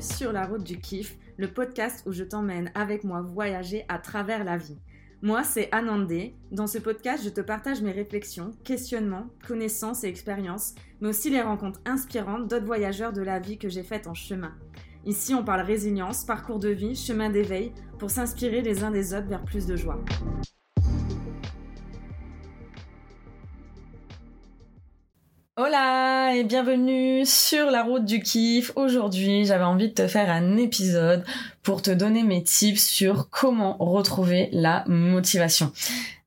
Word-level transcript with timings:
sur 0.00 0.32
la 0.32 0.46
route 0.46 0.64
du 0.64 0.78
kiff, 0.78 1.16
le 1.36 1.48
podcast 1.48 2.02
où 2.06 2.12
je 2.12 2.24
t'emmène 2.24 2.70
avec 2.74 3.04
moi 3.04 3.20
voyager 3.20 3.84
à 3.88 3.98
travers 3.98 4.44
la 4.44 4.56
vie. 4.56 4.78
Moi, 5.22 5.42
c'est 5.44 5.68
Anandé. 5.72 6.34
Dans 6.52 6.66
ce 6.66 6.78
podcast, 6.78 7.24
je 7.24 7.30
te 7.30 7.40
partage 7.40 7.82
mes 7.82 7.92
réflexions, 7.92 8.52
questionnements, 8.64 9.28
connaissances 9.46 10.04
et 10.04 10.08
expériences, 10.08 10.74
mais 11.00 11.08
aussi 11.08 11.30
les 11.30 11.42
rencontres 11.42 11.80
inspirantes 11.84 12.48
d'autres 12.48 12.66
voyageurs 12.66 13.12
de 13.12 13.22
la 13.22 13.38
vie 13.38 13.58
que 13.58 13.68
j'ai 13.68 13.82
faites 13.82 14.06
en 14.06 14.14
chemin. 14.14 14.54
Ici, 15.04 15.34
on 15.34 15.44
parle 15.44 15.60
résilience, 15.60 16.24
parcours 16.24 16.58
de 16.58 16.68
vie, 16.68 16.94
chemin 16.94 17.30
d'éveil, 17.30 17.72
pour 17.98 18.10
s'inspirer 18.10 18.60
les 18.60 18.84
uns 18.84 18.90
des 18.90 19.14
autres 19.14 19.28
vers 19.28 19.44
plus 19.44 19.66
de 19.66 19.76
joie. 19.76 20.02
Hola 25.58 26.34
et 26.34 26.44
bienvenue 26.44 27.24
sur 27.24 27.70
la 27.70 27.82
route 27.82 28.04
du 28.04 28.20
kiff. 28.20 28.72
Aujourd'hui, 28.76 29.46
j'avais 29.46 29.64
envie 29.64 29.88
de 29.88 29.94
te 29.94 30.06
faire 30.06 30.28
un 30.28 30.58
épisode 30.58 31.24
pour 31.66 31.82
te 31.82 31.90
donner 31.90 32.22
mes 32.22 32.44
tips 32.44 32.80
sur 32.80 33.28
comment 33.28 33.76
retrouver 33.80 34.48
la 34.52 34.84
motivation. 34.86 35.72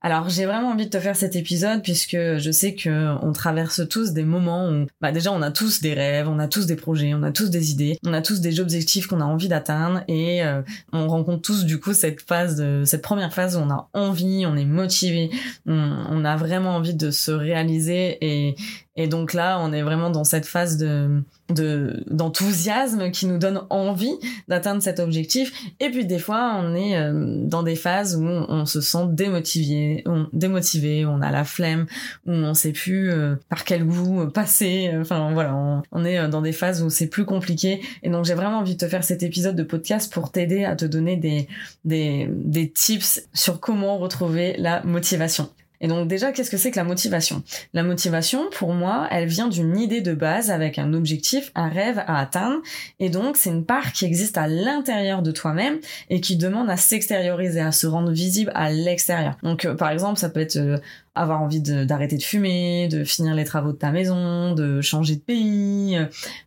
Alors 0.01 0.29
j'ai 0.29 0.45
vraiment 0.45 0.71
envie 0.71 0.85
de 0.85 0.89
te 0.89 0.99
faire 0.99 1.15
cet 1.15 1.35
épisode 1.37 1.81
puisque 1.81 2.17
je 2.17 2.51
sais 2.51 2.75
que 2.75 3.15
on 3.21 3.31
traverse 3.31 3.87
tous 3.87 4.11
des 4.11 4.23
moments 4.23 4.69
où 4.69 4.85
bah 4.99 5.13
déjà 5.13 5.31
on 5.31 5.41
a 5.41 5.51
tous 5.51 5.81
des 5.81 5.93
rêves, 5.93 6.27
on 6.29 6.39
a 6.39 6.49
tous 6.49 6.65
des 6.65 6.75
projets, 6.75 7.13
on 7.13 7.23
a 7.23 7.31
tous 7.31 7.49
des 7.49 7.71
idées, 7.71 7.97
on 8.05 8.13
a 8.13 8.21
tous 8.21 8.41
des 8.41 8.59
objectifs 8.59 9.07
qu'on 9.07 9.21
a 9.21 9.25
envie 9.25 9.47
d'atteindre 9.47 10.01
et 10.09 10.43
euh, 10.43 10.61
on 10.91 11.07
rencontre 11.07 11.41
tous 11.41 11.65
du 11.65 11.79
coup 11.79 11.93
cette 11.93 12.21
phase 12.21 12.57
de 12.57 12.83
cette 12.85 13.01
première 13.01 13.33
phase 13.33 13.55
où 13.55 13.59
on 13.59 13.69
a 13.69 13.89
envie, 13.93 14.45
on 14.45 14.57
est 14.57 14.65
motivé, 14.65 15.31
on, 15.65 16.05
on 16.09 16.25
a 16.25 16.35
vraiment 16.35 16.75
envie 16.75 16.95
de 16.95 17.11
se 17.11 17.31
réaliser 17.31 18.17
et 18.21 18.55
et 18.99 19.07
donc 19.07 19.33
là, 19.33 19.59
on 19.61 19.71
est 19.71 19.81
vraiment 19.81 20.09
dans 20.09 20.25
cette 20.25 20.45
phase 20.45 20.75
de 20.75 21.23
d'enthousiasme 21.49 23.11
qui 23.11 23.25
nous 23.25 23.37
donne 23.37 23.61
envie 23.69 24.15
d'atteindre 24.47 24.81
cet 24.81 24.99
objectif. 24.99 25.53
Et 25.79 25.89
puis 25.89 26.05
des 26.05 26.19
fois, 26.19 26.59
on 26.61 26.75
est 26.75 26.97
euh, 26.97 27.45
dans 27.45 27.63
des 27.63 27.75
phases 27.75 28.15
où 28.15 28.23
on, 28.23 28.65
se 28.65 28.81
sent 28.81 29.07
démotivé, 29.09 30.03
on, 30.05 31.21
a 31.21 31.31
la 31.31 31.43
flemme, 31.43 31.85
où 32.25 32.31
on 32.31 32.53
sait 32.53 32.71
plus 32.71 33.11
euh, 33.11 33.35
par 33.49 33.63
quel 33.63 33.85
goût 33.85 34.27
passer. 34.27 34.91
Enfin 34.99 35.31
voilà, 35.33 35.55
on, 35.55 35.81
on 35.91 36.05
est 36.05 36.27
dans 36.27 36.41
des 36.41 36.51
phases 36.53 36.83
où 36.83 36.89
c'est 36.89 37.07
plus 37.07 37.25
compliqué. 37.25 37.81
Et 38.03 38.09
donc 38.09 38.25
j'ai 38.25 38.35
vraiment 38.35 38.59
envie 38.59 38.73
de 38.73 38.79
te 38.79 38.87
faire 38.87 39.03
cet 39.03 39.23
épisode 39.23 39.55
de 39.55 39.63
podcast 39.63 40.11
pour 40.11 40.31
t'aider 40.31 40.65
à 40.65 40.75
te 40.75 40.85
donner 40.85 41.17
des, 41.17 41.47
des, 41.85 42.27
des 42.29 42.69
tips 42.71 43.27
sur 43.33 43.59
comment 43.59 43.97
retrouver 43.97 44.55
la 44.57 44.83
motivation. 44.83 45.49
Et 45.81 45.87
donc 45.87 46.07
déjà, 46.07 46.31
qu'est-ce 46.31 46.49
que 46.49 46.57
c'est 46.57 46.71
que 46.71 46.77
la 46.77 46.83
motivation? 46.83 47.43
La 47.73 47.83
motivation, 47.83 48.49
pour 48.51 48.73
moi, 48.73 49.07
elle 49.11 49.27
vient 49.27 49.47
d'une 49.47 49.77
idée 49.77 50.01
de 50.01 50.13
base 50.13 50.51
avec 50.51 50.77
un 50.77 50.93
objectif, 50.93 51.51
un 51.55 51.69
rêve 51.69 52.03
à 52.05 52.19
atteindre. 52.19 52.61
Et 52.99 53.09
donc, 53.09 53.37
c'est 53.37 53.49
une 53.49 53.65
part 53.65 53.93
qui 53.93 54.05
existe 54.05 54.37
à 54.37 54.47
l'intérieur 54.47 55.21
de 55.21 55.31
toi-même 55.31 55.79
et 56.09 56.21
qui 56.21 56.35
demande 56.35 56.69
à 56.69 56.77
s'extérioriser, 56.77 57.61
à 57.61 57.71
se 57.71 57.87
rendre 57.87 58.11
visible 58.11 58.51
à 58.55 58.69
l'extérieur. 58.71 59.37
Donc, 59.43 59.65
euh, 59.65 59.75
par 59.75 59.89
exemple, 59.89 60.19
ça 60.19 60.29
peut 60.29 60.41
être 60.41 60.57
euh, 60.57 60.77
avoir 61.19 61.41
envie 61.41 61.61
d'arrêter 61.61 62.17
de, 62.17 62.23
fumer, 62.23 62.87
de 62.87 63.03
finir 63.03 63.35
les 63.35 63.43
travaux 63.43 63.71
de 63.71 63.77
ta 63.77 63.91
maison, 63.91 64.53
de 64.53 64.81
changer 64.81 65.15
de 65.15 65.21
pays, 65.21 65.97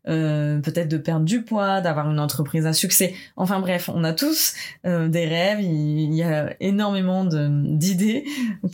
euh, 0.08 0.58
peut-être 0.60 0.88
de 0.88 0.96
perdre 0.96 1.24
du 1.24 1.42
poids, 1.42 1.80
d'avoir 1.80 2.10
une 2.10 2.18
entreprise 2.18 2.66
à 2.66 2.72
succès. 2.72 3.14
Enfin 3.36 3.60
bref, 3.60 3.90
on 3.92 4.02
a 4.02 4.12
tous 4.12 4.54
euh, 4.86 5.08
des 5.08 5.26
rêves, 5.26 5.60
il, 5.60 6.14
y 6.14 6.22
a 6.22 6.54
énormément 6.60 7.24
d'idées 7.24 8.24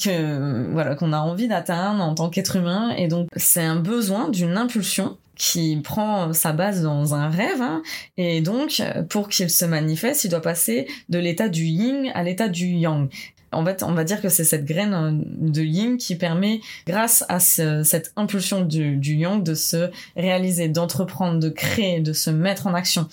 que 0.03 0.71
voilà 0.73 0.95
qu'on 0.95 1.13
a 1.13 1.19
envie 1.19 1.49
d'atteindre 1.49 2.03
en 2.03 2.15
tant 2.15 2.31
qu'être 2.31 2.57
humain 2.57 2.91
et 2.97 3.09
donc 3.09 3.29
c'est 3.37 3.63
un 3.63 3.77
besoin 3.77 4.29
d'une 4.29 4.57
impulsion 4.57 5.17
qui 5.37 5.77
prend 5.83 6.33
sa 6.33 6.53
base 6.53 6.83
dans 6.83 7.15
un 7.15 7.29
rêve 7.29 7.63
hein, 7.63 7.83
et 8.17 8.41
donc 8.41 8.83
pour 9.09 9.29
qu'il 9.29 9.49
se 9.49 9.65
manifeste, 9.65 10.25
il 10.25 10.31
doit 10.31 10.43
passer 10.43 10.89
de 11.09 11.19
l'état 11.19 11.49
du 11.49 11.65
yin 11.65 12.11
à 12.15 12.23
l'état 12.25 12.49
du 12.49 12.67
yang. 12.67 13.09
En 13.53 13.65
fait, 13.65 13.83
on 13.83 13.93
va 13.93 14.05
dire 14.05 14.21
que 14.21 14.29
c'est 14.29 14.45
cette 14.45 14.65
graine 14.65 14.95
euh, 14.95 15.11
de 15.13 15.63
yin 15.63 15.97
qui 15.97 16.17
permet, 16.17 16.61
grâce 16.87 17.25
à 17.29 17.41
cette 17.41 18.13
impulsion 18.17 18.63
du, 18.63 18.99
yang, 19.15 19.43
de 19.43 19.55
se 19.55 19.91
réaliser, 20.17 20.69
d'entreprendre, 20.69 21.41
de 21.41 21.49
créer, 21.49 22.01
de 22.01 22.13
se 22.13 22.31
mettre 22.31 22.67
en 22.67 22.75
action. 22.75 23.09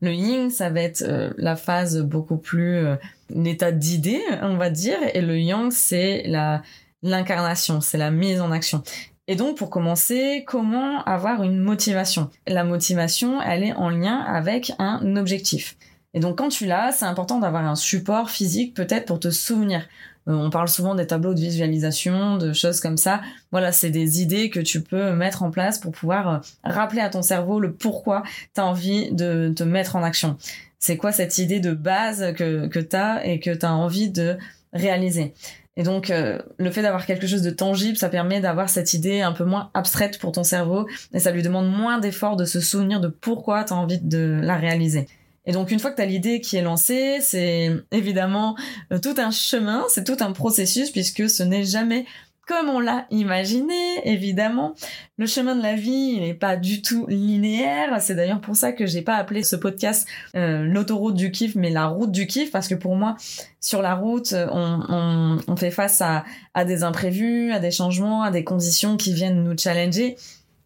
Le 0.00 0.12
yin, 0.12 0.50
ça 0.50 0.70
va 0.70 0.80
être 0.80 1.02
euh, 1.02 1.30
la 1.36 1.56
phase 1.56 2.00
beaucoup 2.02 2.36
plus 2.36 2.76
euh, 2.76 2.96
l'état 3.30 3.72
d'idée, 3.72 4.20
on 4.42 4.56
va 4.56 4.70
dire, 4.70 4.98
et 5.14 5.20
le 5.20 5.38
yang, 5.38 5.70
c'est 5.70 6.24
la 6.26 6.62
l'incarnation, 7.04 7.80
c'est 7.80 7.98
la 7.98 8.10
mise 8.10 8.40
en 8.40 8.50
action. 8.50 8.82
Et 9.28 9.36
donc, 9.36 9.56
pour 9.56 9.70
commencer, 9.70 10.44
comment 10.46 11.02
avoir 11.04 11.42
une 11.42 11.58
motivation? 11.58 12.30
La 12.46 12.64
motivation, 12.64 13.40
elle 13.40 13.62
est 13.62 13.72
en 13.74 13.90
lien 13.90 14.18
avec 14.18 14.72
un 14.78 15.16
objectif. 15.16 15.76
Et 16.14 16.20
donc 16.20 16.38
quand 16.38 16.48
tu 16.48 16.64
l'as, 16.64 16.92
c'est 16.92 17.04
important 17.04 17.38
d'avoir 17.38 17.66
un 17.66 17.74
support 17.74 18.30
physique 18.30 18.74
peut-être 18.74 19.04
pour 19.04 19.20
te 19.20 19.30
souvenir. 19.30 19.86
Euh, 20.28 20.32
on 20.32 20.48
parle 20.48 20.68
souvent 20.68 20.94
des 20.94 21.06
tableaux 21.06 21.34
de 21.34 21.40
visualisation, 21.40 22.38
de 22.38 22.52
choses 22.52 22.80
comme 22.80 22.96
ça. 22.96 23.20
Voilà, 23.52 23.72
c'est 23.72 23.90
des 23.90 24.22
idées 24.22 24.48
que 24.48 24.60
tu 24.60 24.80
peux 24.80 25.12
mettre 25.12 25.42
en 25.42 25.50
place 25.50 25.78
pour 25.78 25.92
pouvoir 25.92 26.28
euh, 26.28 26.38
rappeler 26.64 27.00
à 27.00 27.10
ton 27.10 27.22
cerveau 27.22 27.60
le 27.60 27.72
pourquoi 27.72 28.22
tu 28.54 28.60
as 28.60 28.64
envie 28.64 29.12
de 29.12 29.52
te 29.54 29.64
mettre 29.64 29.96
en 29.96 30.02
action. 30.02 30.38
C'est 30.78 30.96
quoi 30.96 31.12
cette 31.12 31.38
idée 31.38 31.60
de 31.60 31.72
base 31.72 32.32
que, 32.34 32.66
que 32.68 32.78
tu 32.78 32.96
as 32.96 33.26
et 33.26 33.40
que 33.40 33.50
tu 33.50 33.66
as 33.66 33.74
envie 33.74 34.10
de 34.10 34.38
réaliser? 34.72 35.34
Et 35.76 35.82
donc, 35.82 36.10
euh, 36.10 36.38
le 36.56 36.70
fait 36.70 36.82
d'avoir 36.82 37.04
quelque 37.04 37.26
chose 37.26 37.42
de 37.42 37.50
tangible, 37.50 37.96
ça 37.96 38.08
permet 38.08 38.40
d'avoir 38.40 38.68
cette 38.68 38.94
idée 38.94 39.22
un 39.22 39.32
peu 39.32 39.44
moins 39.44 39.70
abstraite 39.74 40.18
pour 40.18 40.30
ton 40.30 40.44
cerveau 40.44 40.86
et 41.12 41.18
ça 41.18 41.32
lui 41.32 41.42
demande 41.42 41.68
moins 41.68 41.98
d'efforts 41.98 42.36
de 42.36 42.44
se 42.44 42.60
souvenir 42.60 43.00
de 43.00 43.08
pourquoi 43.08 43.64
tu 43.64 43.72
as 43.72 43.76
envie 43.76 43.98
de 43.98 44.38
la 44.40 44.56
réaliser. 44.56 45.08
Et 45.46 45.52
donc 45.52 45.70
une 45.70 45.78
fois 45.78 45.90
que 45.90 46.00
tu 46.00 46.08
l'idée 46.08 46.40
qui 46.40 46.56
est 46.56 46.62
lancée, 46.62 47.18
c'est 47.20 47.70
évidemment 47.90 48.56
euh, 48.92 48.98
tout 48.98 49.14
un 49.18 49.30
chemin, 49.30 49.84
c'est 49.88 50.04
tout 50.04 50.16
un 50.20 50.32
processus 50.32 50.90
puisque 50.90 51.28
ce 51.28 51.42
n'est 51.42 51.64
jamais 51.64 52.06
comme 52.46 52.68
on 52.68 52.78
l'a 52.78 53.06
imaginé, 53.10 53.74
évidemment. 54.04 54.74
Le 55.16 55.24
chemin 55.24 55.56
de 55.56 55.62
la 55.62 55.76
vie, 55.76 56.12
il 56.16 56.20
n'est 56.20 56.34
pas 56.34 56.56
du 56.56 56.82
tout 56.82 57.06
linéaire. 57.06 57.96
C'est 58.02 58.14
d'ailleurs 58.14 58.42
pour 58.42 58.54
ça 58.54 58.72
que 58.72 58.84
j'ai 58.84 59.00
pas 59.00 59.14
appelé 59.14 59.42
ce 59.42 59.56
podcast 59.56 60.06
euh, 60.36 60.62
l'autoroute 60.62 61.14
du 61.14 61.30
kiff, 61.30 61.54
mais 61.54 61.70
la 61.70 61.86
route 61.86 62.12
du 62.12 62.26
kiff, 62.26 62.50
parce 62.50 62.68
que 62.68 62.74
pour 62.74 62.96
moi, 62.96 63.16
sur 63.60 63.80
la 63.80 63.94
route, 63.94 64.34
on, 64.52 65.56
fait 65.56 65.70
face 65.70 66.02
à 66.02 66.64
des 66.66 66.82
imprévus, 66.82 67.50
à 67.52 67.60
des 67.60 67.70
changements, 67.70 68.22
à 68.22 68.30
des 68.30 68.44
conditions 68.44 68.98
qui 68.98 69.14
viennent 69.14 69.42
nous 69.42 69.56
challenger 69.56 70.16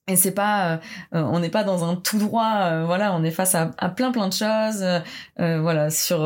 et 0.08 0.16
c'est 0.16 0.32
pas 0.32 0.72
euh, 0.72 0.76
euh, 1.14 1.22
on 1.22 1.38
n'est 1.38 1.50
pas 1.50 1.64
dans 1.64 1.88
un 1.88 1.94
tout 1.94 2.18
droit 2.18 2.62
euh, 2.62 2.84
voilà 2.86 3.14
on 3.14 3.22
est 3.22 3.30
face 3.30 3.54
à, 3.54 3.66
plein 3.90 4.10
plein 4.10 4.28
de 4.28 4.32
choses 4.32 4.84
voilà 5.36 5.90
sur 5.90 6.18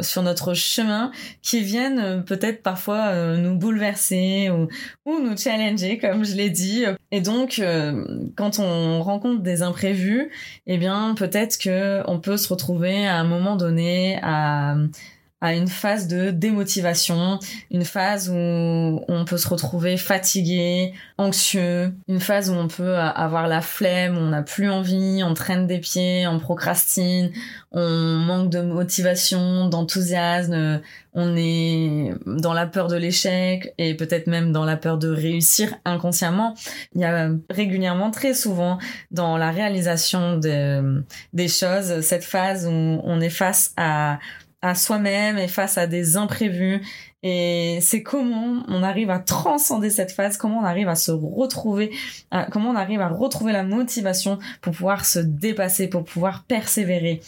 sur 0.00 0.22
notre 0.22 0.54
chemin 0.54 1.10
qui 1.42 1.62
viennent 1.62 2.22
peut-être 2.24 2.62
parfois 2.62 3.14
nous 3.36 3.56
bouleverser 3.56 4.50
ou, 4.50 4.68
ou 5.06 5.20
nous 5.20 5.36
challenger 5.36 5.98
comme 5.98 6.24
je 6.24 6.34
l'ai 6.34 6.50
dit. 6.50 6.84
Et 7.10 7.20
donc 7.20 7.62
quand 8.36 8.58
on 8.58 9.02
rencontre 9.02 9.42
des 9.42 9.62
imprévus 9.62 10.30
eh 10.66 10.78
bien 10.78 11.14
peut-être 11.16 11.58
que 11.58 12.02
on 12.06 12.20
peut 12.20 12.36
se 12.36 12.48
retrouver 12.48 13.06
à 13.06 13.16
un 13.16 13.24
moment 13.24 13.56
donné 13.56 14.18
à 14.22 14.76
à 15.40 15.54
une 15.54 15.68
phase 15.68 16.06
de 16.06 16.30
démotivation, 16.30 17.38
une 17.70 17.84
phase 17.84 18.28
où 18.28 18.34
on 18.36 19.24
peut 19.26 19.38
se 19.38 19.48
retrouver 19.48 19.96
fatigué, 19.96 20.92
anxieux, 21.16 21.94
une 22.08 22.20
phase 22.20 22.50
où 22.50 22.54
on 22.54 22.68
peut 22.68 22.96
avoir 22.96 23.48
la 23.48 23.62
flemme, 23.62 24.18
on 24.18 24.28
n'a 24.28 24.42
plus 24.42 24.70
envie, 24.70 25.22
on 25.24 25.32
traîne 25.32 25.66
des 25.66 25.78
pieds, 25.78 26.26
on 26.26 26.38
procrastine, 26.38 27.30
on 27.72 27.88
manque 27.88 28.50
de 28.50 28.60
motivation, 28.60 29.68
d'enthousiasme, 29.68 30.82
on 31.14 31.36
est 31.36 32.12
dans 32.26 32.52
la 32.52 32.66
peur 32.66 32.88
de 32.88 32.96
l'échec 32.96 33.72
et 33.78 33.94
peut-être 33.94 34.26
même 34.26 34.52
dans 34.52 34.64
la 34.64 34.76
peur 34.76 34.98
de 34.98 35.08
réussir 35.08 35.74
inconsciemment. 35.84 36.54
Il 36.94 37.00
y 37.00 37.04
a 37.04 37.30
régulièrement, 37.48 38.10
très 38.10 38.34
souvent, 38.34 38.78
dans 39.10 39.36
la 39.38 39.50
réalisation 39.50 40.36
des 40.38 41.48
choses, 41.48 42.00
cette 42.02 42.24
phase 42.24 42.66
où 42.66 42.70
on 43.04 43.20
est 43.20 43.30
face 43.30 43.72
à 43.76 44.18
à 44.62 44.74
soi-même 44.74 45.38
et 45.38 45.48
face 45.48 45.78
à 45.78 45.86
des 45.86 46.16
imprévus. 46.16 46.80
Et 47.22 47.78
c'est 47.82 48.02
comment 48.02 48.62
on 48.68 48.82
arrive 48.82 49.10
à 49.10 49.18
transcender 49.18 49.90
cette 49.90 50.12
phase, 50.12 50.36
comment 50.36 50.60
on 50.60 50.64
arrive 50.64 50.88
à 50.88 50.94
se 50.94 51.10
retrouver, 51.10 51.90
comment 52.50 52.70
on 52.70 52.76
arrive 52.76 53.00
à 53.00 53.08
retrouver 53.08 53.52
la 53.52 53.62
motivation 53.62 54.38
pour 54.62 54.72
pouvoir 54.72 55.04
se 55.04 55.18
dépasser, 55.18 55.88
pour 55.88 56.04
pouvoir 56.04 56.44
persévérer. 56.44 57.20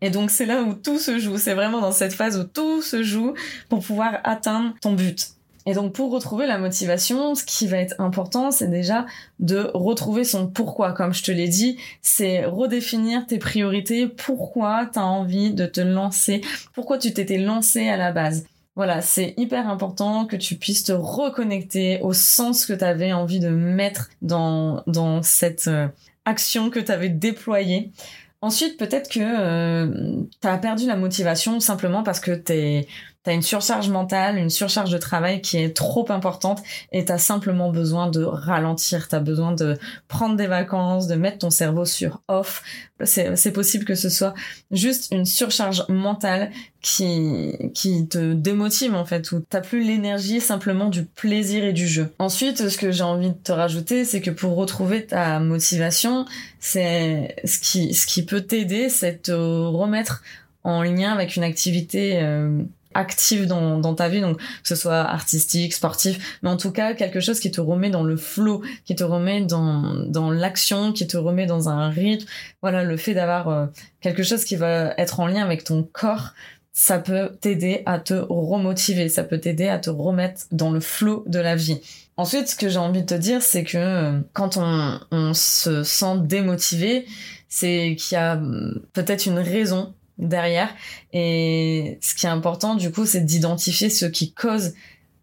Et 0.00 0.10
donc 0.10 0.30
c'est 0.30 0.46
là 0.46 0.62
où 0.62 0.74
tout 0.74 0.98
se 0.98 1.18
joue, 1.18 1.38
c'est 1.38 1.54
vraiment 1.54 1.80
dans 1.80 1.92
cette 1.92 2.12
phase 2.12 2.38
où 2.38 2.44
tout 2.44 2.82
se 2.82 3.02
joue 3.02 3.34
pour 3.68 3.82
pouvoir 3.84 4.18
atteindre 4.24 4.74
ton 4.80 4.92
but. 4.92 5.37
Et 5.68 5.74
donc 5.74 5.92
pour 5.92 6.10
retrouver 6.10 6.46
la 6.46 6.56
motivation, 6.56 7.34
ce 7.34 7.44
qui 7.44 7.66
va 7.66 7.76
être 7.76 7.94
important, 7.98 8.50
c'est 8.50 8.70
déjà 8.70 9.04
de 9.38 9.70
retrouver 9.74 10.24
son 10.24 10.46
pourquoi. 10.46 10.92
Comme 10.92 11.12
je 11.12 11.22
te 11.22 11.30
l'ai 11.30 11.46
dit, 11.46 11.76
c'est 12.00 12.46
redéfinir 12.46 13.26
tes 13.26 13.36
priorités, 13.36 14.08
pourquoi 14.08 14.86
tu 14.90 14.98
as 14.98 15.04
envie 15.04 15.52
de 15.52 15.66
te 15.66 15.82
lancer, 15.82 16.40
pourquoi 16.72 16.96
tu 16.96 17.12
t'étais 17.12 17.36
lancé 17.36 17.86
à 17.86 17.98
la 17.98 18.12
base? 18.12 18.46
Voilà, 18.76 19.02
c'est 19.02 19.34
hyper 19.36 19.68
important 19.68 20.24
que 20.24 20.36
tu 20.36 20.54
puisses 20.54 20.84
te 20.84 20.92
reconnecter 20.92 22.00
au 22.00 22.14
sens 22.14 22.64
que 22.64 22.72
tu 22.72 22.84
avais 22.84 23.12
envie 23.12 23.38
de 23.38 23.50
mettre 23.50 24.08
dans, 24.22 24.82
dans 24.86 25.22
cette 25.22 25.68
euh, 25.68 25.88
action 26.24 26.70
que 26.70 26.80
tu 26.80 26.90
avais 26.90 27.10
déployée. 27.10 27.92
Ensuite, 28.40 28.78
peut-être 28.78 29.10
que 29.10 29.20
euh, 29.20 30.22
tu 30.40 30.48
as 30.48 30.56
perdu 30.56 30.86
la 30.86 30.96
motivation 30.96 31.60
simplement 31.60 32.02
parce 32.02 32.20
que 32.20 32.30
t'es 32.30 32.86
T'as 33.28 33.34
une 33.34 33.42
surcharge 33.42 33.90
mentale, 33.90 34.38
une 34.38 34.48
surcharge 34.48 34.90
de 34.90 34.96
travail 34.96 35.42
qui 35.42 35.58
est 35.58 35.76
trop 35.76 36.10
importante 36.10 36.62
et 36.92 37.04
t'as 37.04 37.18
simplement 37.18 37.70
besoin 37.70 38.08
de 38.08 38.24
ralentir. 38.24 39.06
T'as 39.06 39.20
besoin 39.20 39.52
de 39.52 39.76
prendre 40.08 40.34
des 40.34 40.46
vacances, 40.46 41.08
de 41.08 41.14
mettre 41.14 41.36
ton 41.36 41.50
cerveau 41.50 41.84
sur 41.84 42.22
off. 42.28 42.62
C'est 43.04 43.52
possible 43.52 43.84
que 43.84 43.94
ce 43.94 44.08
soit 44.08 44.32
juste 44.70 45.08
une 45.12 45.26
surcharge 45.26 45.84
mentale 45.90 46.50
qui, 46.80 47.52
qui 47.74 48.08
te 48.08 48.32
démotive 48.32 48.94
en 48.94 49.04
fait, 49.04 49.30
où 49.32 49.40
t'as 49.40 49.60
plus 49.60 49.84
l'énergie 49.84 50.40
simplement 50.40 50.88
du 50.88 51.04
plaisir 51.04 51.64
et 51.64 51.74
du 51.74 51.86
jeu. 51.86 52.10
Ensuite, 52.18 52.70
ce 52.70 52.78
que 52.78 52.92
j'ai 52.92 53.04
envie 53.04 53.28
de 53.28 53.34
te 53.34 53.52
rajouter, 53.52 54.06
c'est 54.06 54.22
que 54.22 54.30
pour 54.30 54.56
retrouver 54.56 55.04
ta 55.04 55.38
motivation, 55.38 56.24
c'est 56.60 57.36
ce 57.44 57.58
qui, 57.58 57.92
ce 57.92 58.06
qui 58.06 58.24
peut 58.24 58.40
t'aider, 58.40 58.88
c'est 58.88 59.24
te 59.24 59.32
remettre 59.32 60.22
en 60.64 60.82
lien 60.82 61.12
avec 61.12 61.36
une 61.36 61.44
activité 61.44 62.20
euh, 62.22 62.62
active 62.98 63.46
dans, 63.46 63.94
ta 63.94 64.08
vie, 64.08 64.20
donc 64.20 64.38
que 64.38 64.68
ce 64.68 64.74
soit 64.74 65.00
artistique, 65.00 65.72
sportif, 65.72 66.38
mais 66.42 66.50
en 66.50 66.56
tout 66.56 66.72
cas 66.72 66.94
quelque 66.94 67.20
chose 67.20 67.40
qui 67.40 67.50
te 67.50 67.60
remet 67.60 67.90
dans 67.90 68.02
le 68.02 68.16
flow, 68.16 68.62
qui 68.84 68.94
te 68.94 69.04
remet 69.04 69.42
dans, 69.42 70.30
l'action, 70.30 70.92
qui 70.92 71.06
te 71.06 71.16
remet 71.16 71.46
dans 71.46 71.68
un 71.68 71.88
rythme. 71.88 72.26
Voilà, 72.60 72.82
le 72.82 72.96
fait 72.96 73.14
d'avoir 73.14 73.48
euh, 73.48 73.66
quelque 74.00 74.22
chose 74.22 74.44
qui 74.44 74.56
va 74.56 74.94
être 74.98 75.20
en 75.20 75.26
lien 75.26 75.44
avec 75.44 75.64
ton 75.64 75.82
corps, 75.82 76.30
ça 76.72 76.98
peut 76.98 77.30
t'aider 77.40 77.82
à 77.86 77.98
te 77.98 78.14
remotiver, 78.14 79.08
ça 79.08 79.24
peut 79.24 79.38
t'aider 79.38 79.68
à 79.68 79.78
te 79.78 79.90
remettre 79.90 80.42
dans 80.52 80.70
le 80.70 80.80
flow 80.80 81.24
de 81.26 81.38
la 81.38 81.56
vie. 81.56 81.80
Ensuite, 82.16 82.48
ce 82.48 82.56
que 82.56 82.68
j'ai 82.68 82.78
envie 82.78 83.02
de 83.02 83.06
te 83.06 83.14
dire, 83.14 83.42
c'est 83.42 83.64
que 83.64 83.78
euh, 83.78 84.20
quand 84.32 84.56
on, 84.56 85.00
on 85.12 85.34
se 85.34 85.84
sent 85.84 86.18
démotivé, 86.22 87.06
c'est 87.48 87.96
qu'il 87.98 88.16
y 88.16 88.18
a 88.18 88.34
hum, 88.34 88.80
peut-être 88.92 89.26
une 89.26 89.38
raison 89.38 89.94
derrière. 90.18 90.68
Et 91.12 91.98
ce 92.00 92.14
qui 92.14 92.26
est 92.26 92.30
important, 92.30 92.74
du 92.74 92.90
coup, 92.90 93.06
c'est 93.06 93.24
d'identifier 93.24 93.90
ce 93.90 94.06
qui 94.06 94.32
cause 94.32 94.74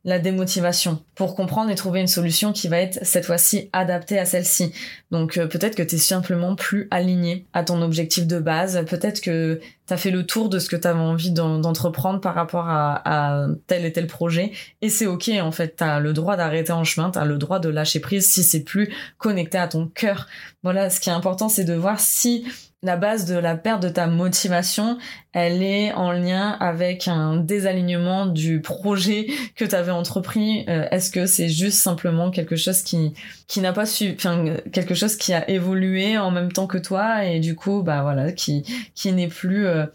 la 0.06 0.20
démotivation 0.20 1.04
pour 1.16 1.36
comprendre 1.36 1.72
et 1.72 1.76
trouver 1.76 2.00
une 2.00 2.08
solution 2.08 2.54
qui 2.54 2.68
va 2.68 2.78
être 2.78 3.00
cette 3.02 3.26
fois-ci 3.26 3.70
adaptée 3.74 4.20
à 4.20 4.26
celle-ci. 4.26 4.72
Donc 5.10 5.38
euh, 5.38 5.48
peut-être 5.48 5.76
que 5.76 5.82
tu 5.82 5.96
es 5.96 5.98
simplement 5.98 6.56
plus 6.56 6.88
aligné 6.92 7.48
à 7.54 7.64
ton 7.64 7.82
objectif 7.82 8.28
de 8.28 8.38
base, 8.38 8.86
peut-être 8.88 9.20
que 9.20 9.60
tu 9.88 9.94
as 9.94 9.98
fait 9.98 10.12
le 10.12 10.24
tour 10.24 10.50
de 10.50 10.60
ce 10.60 10.70
que 10.70 10.76
tu 10.76 10.88
avais 10.88 11.00
envie 11.00 11.32
d'entreprendre 11.32 12.22
par 12.22 12.36
rapport 12.36 12.68
à, 12.70 13.48
tel 13.66 13.84
et 13.84 13.92
tel 13.92 14.06
projet 14.06 14.52
et 14.84 14.90
c'est 14.90 15.08
OK 15.08 15.30
en 15.42 15.52
fait, 15.52 15.78
tu 15.78 15.84
as 15.84 16.00
le 16.00 16.14
droit 16.14 16.38
d'arrêter 16.38 16.72
en 16.72 16.84
chemin, 16.84 17.10
tu 17.10 17.18
as 17.18 17.26
le 17.26 17.40
droit 17.40 17.58
de 17.58 17.70
lâcher 17.70 18.00
prise 18.00 18.30
si 18.30 18.44
c'est 18.44 18.64
plus 18.64 18.94
connecté 19.18 19.58
à 19.58 19.68
ton 19.68 19.88
cœur. 19.88 20.28
Voilà, 20.62 20.92
ce 20.92 21.00
qui 21.00 21.10
est 21.10 21.14
important 21.14 21.50
c'est 21.50 21.66
de 21.66 21.74
voir 21.74 22.00
si 22.00 22.46
la 22.86 22.98
base 22.98 23.26
de 23.26 23.36
la 23.36 23.58
perte 23.58 23.82
de 23.82 23.90
ta 23.90 24.06
motivation, 24.06 24.98
elle 25.34 25.64
est 25.64 25.92
en 25.94 26.12
lien 26.12 26.52
avec 26.60 27.08
un 27.08 27.38
désalignement 27.38 28.28
du 28.28 28.62
projet 28.62 29.28
que 29.56 29.66
tu 29.66 29.74
avais 29.74 29.92
entrepris. 29.92 30.66
Euh, 30.70 30.88
est-ce 30.92 31.10
que 31.10 31.26
c'est 31.26 31.50
juste 31.50 31.80
simplement 31.80 32.30
quelque 32.30 32.56
chose 32.56 32.84
qui 32.84 33.14
qui 33.48 33.60
n'a 33.60 33.74
pas 33.74 33.88
su, 33.88 34.14
enfin 34.16 34.46
quelque 34.72 34.94
chose 34.94 35.16
qui 35.16 35.34
a 35.34 35.50
évolué 35.50 36.18
en 36.18 36.30
même 36.30 36.52
temps 36.52 36.68
que 36.68 36.78
toi 36.78 37.26
et 37.26 37.40
du 37.40 37.56
coup 37.56 37.82
bah 37.82 38.04
voilà 38.04 38.32
qui 38.32 38.64
qui 38.94 39.12
n'est 39.12 39.28
plus 39.28 39.66
euh, 39.66 39.86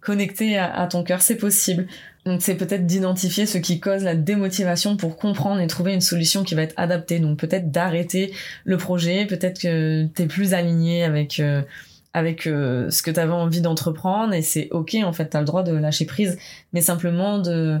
connecté 0.00 0.56
à, 0.58 0.86
ton 0.86 1.02
cœur? 1.02 1.20
C'est 1.20 1.36
possible. 1.36 1.86
Donc 2.24 2.40
c'est 2.40 2.56
peut-être 2.56 2.86
d'identifier 2.86 3.44
ce 3.44 3.58
qui 3.58 3.78
cause 3.78 4.04
la 4.04 4.14
démotivation 4.14 4.96
pour 4.96 5.16
comprendre 5.18 5.60
et 5.60 5.66
trouver 5.66 5.92
une 5.92 6.00
solution 6.00 6.44
qui 6.44 6.54
va 6.54 6.62
être 6.62 6.74
adaptée. 6.78 7.18
Donc 7.20 7.38
peut-être 7.38 7.70
d'arrêter 7.70 8.32
le 8.64 8.78
projet, 8.78 9.26
peut-être 9.26 9.60
que 9.60 10.06
t'es 10.06 10.26
plus 10.26 10.54
aligné 10.54 11.04
avec 11.04 11.40
euh, 11.40 11.62
avec 12.18 12.46
euh, 12.46 12.90
ce 12.90 13.02
que 13.02 13.10
tu 13.10 13.20
avais 13.20 13.32
envie 13.32 13.60
d'entreprendre 13.60 14.34
et 14.34 14.42
c'est 14.42 14.68
ok 14.70 14.96
en 15.04 15.12
fait 15.12 15.30
tu 15.30 15.36
as 15.36 15.40
le 15.40 15.46
droit 15.46 15.62
de 15.62 15.72
lâcher 15.72 16.04
prise 16.04 16.36
mais 16.72 16.80
simplement 16.80 17.38
de 17.38 17.80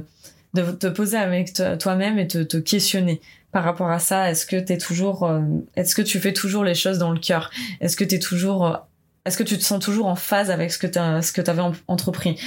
de 0.54 0.62
te 0.72 0.86
poser 0.86 1.18
avec 1.18 1.52
toi-même 1.78 2.18
et 2.18 2.26
te, 2.26 2.42
te 2.42 2.56
questionner 2.56 3.20
par 3.52 3.64
rapport 3.64 3.90
à 3.90 3.98
ça. 3.98 4.30
Est-ce 4.30 4.46
que 4.46 4.56
tu 4.56 4.78
toujours 4.78 5.24
euh, 5.24 5.40
est-ce 5.76 5.94
que 5.94 6.02
tu 6.02 6.18
fais 6.20 6.32
toujours 6.32 6.64
les 6.64 6.74
choses 6.74 6.98
dans 6.98 7.10
le 7.10 7.18
cœur? 7.18 7.50
Est-ce 7.80 7.96
que 7.96 8.04
tu 8.04 8.14
es 8.14 8.18
toujours 8.18 8.66
euh, 8.66 8.76
est-ce 9.24 9.36
que 9.36 9.42
tu 9.42 9.58
te 9.58 9.62
sens 9.62 9.84
toujours 9.84 10.06
en 10.06 10.16
phase 10.16 10.50
avec 10.50 10.72
ce 10.72 10.78
que 10.78 10.86
tu 10.86 10.98
ce 10.98 11.32
que 11.32 11.42
tu 11.42 11.50
avais 11.50 11.62
entrepris? 11.86 12.40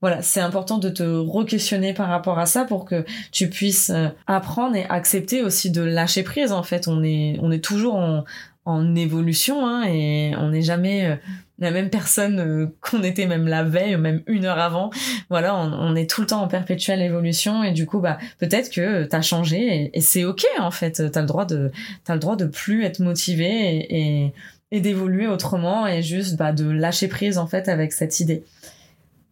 Voilà, 0.00 0.20
c'est 0.20 0.40
important 0.40 0.78
de 0.78 0.88
te 0.88 1.02
re-questionner 1.02 1.94
par 1.94 2.08
rapport 2.08 2.38
à 2.38 2.46
ça 2.46 2.64
pour 2.64 2.86
que 2.86 3.04
tu 3.30 3.48
puisses 3.48 3.92
apprendre 4.26 4.74
et 4.74 4.84
accepter 4.88 5.42
aussi 5.42 5.70
de 5.70 5.80
lâcher 5.80 6.24
prise. 6.24 6.50
En 6.50 6.64
fait, 6.64 6.88
on 6.88 7.04
est, 7.04 7.38
on 7.40 7.52
est 7.52 7.62
toujours 7.62 7.94
en, 7.94 8.24
en 8.64 8.94
évolution 8.94 9.66
hein, 9.66 9.84
et 9.84 10.34
on 10.36 10.50
n'est 10.50 10.62
jamais 10.62 11.06
euh, 11.06 11.16
la 11.58 11.70
même 11.70 11.90
personne 11.90 12.38
euh, 12.38 12.66
qu'on 12.80 13.02
était 13.02 13.26
même 13.26 13.48
la 13.48 13.64
veille, 13.64 13.96
même 13.96 14.22
une 14.26 14.44
heure 14.44 14.58
avant. 14.58 14.90
Voilà, 15.30 15.56
on, 15.56 15.94
est 15.96 16.08
tout 16.08 16.20
le 16.20 16.28
temps 16.28 16.42
en 16.42 16.48
perpétuelle 16.48 17.02
évolution 17.02 17.64
et 17.64 17.72
du 17.72 17.86
coup, 17.86 18.00
bah 18.00 18.18
peut-être 18.38 18.70
que 18.70 19.04
t'as 19.04 19.22
changé 19.22 19.90
et, 19.92 20.00
c'est 20.00 20.24
ok 20.24 20.44
en 20.58 20.70
fait. 20.70 21.10
T'as 21.10 21.20
le 21.20 21.26
droit 21.26 21.44
de 21.44 21.72
t'as 22.04 22.14
le 22.14 22.20
droit 22.20 22.36
de 22.36 22.46
plus 22.46 22.84
être 22.84 23.00
motivé 23.00 23.86
et, 23.90 24.80
d'évoluer 24.80 25.26
autrement 25.26 25.86
et 25.86 26.02
juste 26.02 26.36
bah 26.36 26.52
de 26.52 26.70
lâcher 26.70 27.06
prise 27.06 27.36
en 27.36 27.46
fait 27.46 27.68
avec 27.68 27.92
cette 27.92 28.20
idée. 28.20 28.42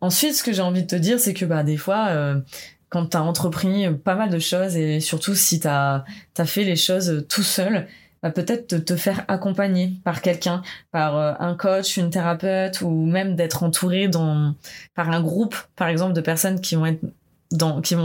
Ensuite, 0.02 0.34
ce 0.34 0.42
que 0.42 0.52
j'ai 0.52 0.62
envie 0.62 0.82
de 0.82 0.86
te 0.86 0.96
dire, 0.96 1.18
c'est 1.18 1.34
que 1.34 1.44
bah 1.44 1.62
des 1.62 1.78
fois 1.78 2.08
euh, 2.08 2.40
quand 2.90 3.06
t'as 3.06 3.20
entrepris 3.20 3.88
pas 4.04 4.16
mal 4.16 4.28
de 4.28 4.38
choses 4.38 4.76
et 4.76 5.00
surtout 5.00 5.34
si 5.34 5.60
t'as 5.60 6.04
as 6.36 6.44
fait 6.44 6.64
les 6.64 6.76
choses 6.76 7.24
tout 7.28 7.42
seul, 7.42 7.86
peut-être 8.22 8.67
te, 8.69 8.76
te, 8.76 8.96
faire 8.96 9.25
accompagner 9.28 9.93
par 10.05 10.20
quelqu'un, 10.20 10.62
par 10.90 11.17
euh, 11.17 11.32
un 11.38 11.55
coach, 11.55 11.96
une 11.96 12.11
thérapeute, 12.11 12.82
ou 12.82 12.90
même 12.90 13.34
d'être 13.34 13.62
entouré 13.62 14.08
dans, 14.08 14.55
par 14.94 15.11
un 15.11 15.22
groupe, 15.22 15.56
par 15.76 15.88
exemple, 15.88 16.12
de 16.12 16.20
personnes 16.20 16.61
qui 16.61 16.75
vont 16.75 16.87
être 16.87 17.00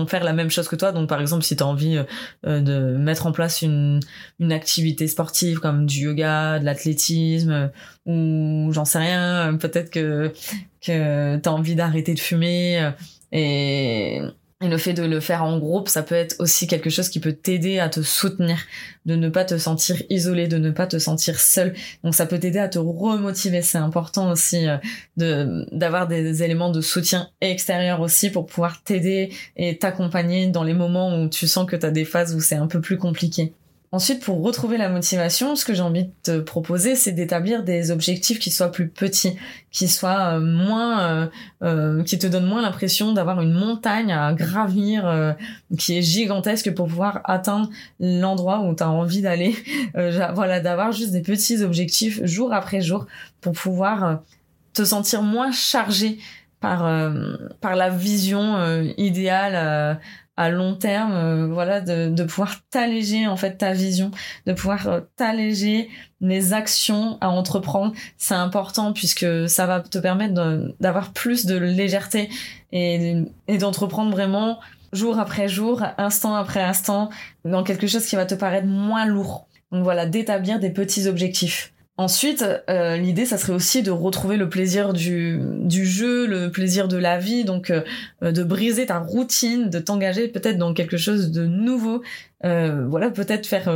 faire 0.07 0.23
la 0.23 0.33
même 0.33 0.49
chose 0.49 0.67
que 0.67 0.75
toi. 0.75 0.91
Donc, 0.91 1.07
par 1.07 1.21
exemple, 1.21 1.43
si 1.43 1.55
tu 1.55 1.61
as 1.61 1.67
envie 1.67 2.01
euh, 2.45 2.61
de 2.61 2.97
mettre 2.97 3.27
en 3.27 3.31
place 3.31 3.61
une, 3.61 3.99
une 4.39 4.51
activité 4.51 5.07
sportive 5.07 5.59
comme 5.59 5.85
du 5.85 6.05
yoga, 6.05 6.59
de 6.59 6.65
l'athlétisme, 6.65 7.71
ou 8.05 8.69
j'en 8.71 8.85
sais 8.85 8.99
rien, 8.99 9.55
peut-être 9.59 9.91
que, 9.91 10.33
que 10.81 11.37
tu 11.37 11.49
as 11.49 11.53
envie 11.53 11.75
d'arrêter 11.75 12.13
de 12.15 12.19
fumer 12.19 12.91
et 13.31 14.21
et 14.61 14.69
le 14.69 14.77
fait 14.77 14.93
de 14.93 15.03
le 15.03 15.19
faire 15.19 15.43
en 15.43 15.59
groupe, 15.59 15.89
ça 15.89 16.01
peut 16.01 16.15
être 16.15 16.37
aussi 16.39 16.65
quelque 16.65 16.89
chose 16.89 17.09
qui 17.09 17.19
peut 17.19 17.33
t'aider 17.33 17.79
à 17.79 17.89
te 17.89 18.01
soutenir, 18.01 18.57
de 19.05 19.15
ne 19.15 19.27
pas 19.27 19.43
te 19.43 19.57
sentir 19.57 20.01
isolé, 20.09 20.47
de 20.47 20.57
ne 20.57 20.71
pas 20.71 20.87
te 20.87 20.97
sentir 20.97 21.41
seul. 21.41 21.73
Donc 22.05 22.15
ça 22.15 22.25
peut 22.25 22.39
t'aider 22.39 22.59
à 22.59 22.69
te 22.69 22.79
remotiver. 22.79 23.61
C'est 23.61 23.77
important 23.77 24.31
aussi 24.31 24.65
euh, 24.65 24.77
de 25.17 25.67
d'avoir 25.73 26.07
des 26.07 26.41
éléments 26.41 26.71
de 26.71 26.79
soutien 26.79 27.29
extérieur 27.41 27.99
aussi 27.99 28.29
pour 28.29 28.45
pouvoir 28.45 28.81
t'aider 28.81 29.33
et 29.57 29.77
t'accompagner 29.77 30.47
dans 30.47 30.63
les 30.63 30.73
moments 30.73 31.21
où 31.21 31.27
tu 31.27 31.47
sens 31.47 31.65
que 31.69 31.75
tu 31.75 31.85
as 31.85 31.91
des 31.91 32.05
phases 32.05 32.33
où 32.33 32.39
c'est 32.39 32.55
un 32.55 32.67
peu 32.67 32.79
plus 32.79 32.97
compliqué. 32.97 33.53
Ensuite, 33.95 34.21
pour 34.21 34.43
retrouver 34.43 34.75
la 34.75 34.89
motivation, 34.89 35.55
ce 35.55 35.63
que 35.63 35.73
j'ai 35.73 35.81
envie 35.81 36.03
de 36.03 36.11
te 36.21 36.39
proposer, 36.39 36.97
c'est 36.97 37.13
d'établir 37.13 37.63
des 37.63 37.91
objectifs 37.91 38.39
qui 38.39 38.51
soient 38.51 38.69
plus 38.69 38.89
petits, 38.89 39.37
qui 39.71 39.87
soient 39.87 40.33
euh, 40.35 40.41
moins, 40.41 40.99
euh, 40.99 41.27
euh, 41.63 42.03
qui 42.03 42.19
te 42.19 42.27
donnent 42.27 42.45
moins 42.45 42.61
l'impression 42.61 43.13
d'avoir 43.13 43.39
une 43.39 43.53
montagne 43.53 44.11
à 44.11 44.33
gravir 44.33 45.35
qui 45.77 45.97
est 45.97 46.01
gigantesque 46.01 46.73
pour 46.73 46.89
pouvoir 46.89 47.21
atteindre 47.23 47.69
l'endroit 48.01 48.63
où 48.63 48.75
tu 48.75 48.83
as 48.83 48.89
envie 48.89 49.21
d'aller. 49.21 49.55
voilà, 49.93 50.59
d'avoir 50.59 50.91
juste 50.91 51.13
des 51.13 51.21
petits 51.21 51.63
objectifs 51.63 52.21
jour 52.25 52.51
après 52.51 52.81
jour 52.81 53.05
pour 53.39 53.53
pouvoir 53.53 54.19
te 54.73 54.83
sentir 54.83 55.21
moins 55.21 55.53
chargé 55.53 56.17
par 56.65 57.11
par 57.61 57.75
la 57.75 57.89
vision 57.89 58.43
idéale 58.97 59.99
à 60.37 60.49
long 60.49 60.75
terme, 60.75 61.13
euh, 61.13 61.47
voilà, 61.47 61.79
de, 61.81 62.09
de 62.09 62.23
pouvoir 62.23 62.55
t'alléger 62.69 63.27
en 63.27 63.37
fait 63.37 63.57
ta 63.57 63.71
vision, 63.71 64.11
de 64.45 64.53
pouvoir 64.53 64.87
euh, 64.87 64.99
t'alléger 65.15 65.89
les 66.19 66.53
actions 66.53 67.17
à 67.21 67.29
entreprendre. 67.29 67.93
C'est 68.17 68.35
important 68.35 68.91
puisque 68.91 69.47
ça 69.47 69.65
va 69.65 69.79
te 69.79 69.97
permettre 69.97 70.33
d'avoir 70.79 71.13
plus 71.13 71.45
de 71.45 71.55
légèreté 71.57 72.29
et, 72.71 73.15
et 73.47 73.57
d'entreprendre 73.57 74.11
vraiment 74.11 74.59
jour 74.91 75.19
après 75.19 75.47
jour, 75.47 75.83
instant 75.97 76.35
après 76.35 76.61
instant, 76.61 77.09
dans 77.43 77.63
quelque 77.63 77.87
chose 77.87 78.05
qui 78.05 78.15
va 78.15 78.25
te 78.25 78.35
paraître 78.35 78.67
moins 78.67 79.05
lourd. 79.05 79.47
Donc 79.71 79.83
voilà, 79.83 80.05
d'établir 80.05 80.59
des 80.59 80.69
petits 80.69 81.07
objectifs. 81.07 81.73
Ensuite, 81.97 82.43
euh, 82.69 82.97
l'idée, 82.97 83.25
ça 83.25 83.37
serait 83.37 83.53
aussi 83.53 83.81
de 83.81 83.89
retrouver 83.89 84.35
le 84.35 84.49
plaisir 84.49 84.91
du, 84.91 85.39
du 85.61 85.85
jeu, 85.85 86.27
le 86.27 86.51
plaisir 86.51 86.89
de 86.89 86.97
la 86.97 87.17
vie, 87.17 87.45
donc 87.45 87.71
euh, 87.71 87.83
de 88.21 88.43
briser 88.43 88.87
ta 88.87 88.99
routine, 88.99 89.69
de 89.69 89.79
t'engager 89.79 90.27
peut-être 90.27 90.57
dans 90.57 90.73
quelque 90.73 90.97
chose 90.97 91.31
de 91.31 91.45
nouveau. 91.45 92.03
Euh, 92.43 92.85
voilà, 92.89 93.09
peut-être 93.11 93.47
faire 93.47 93.69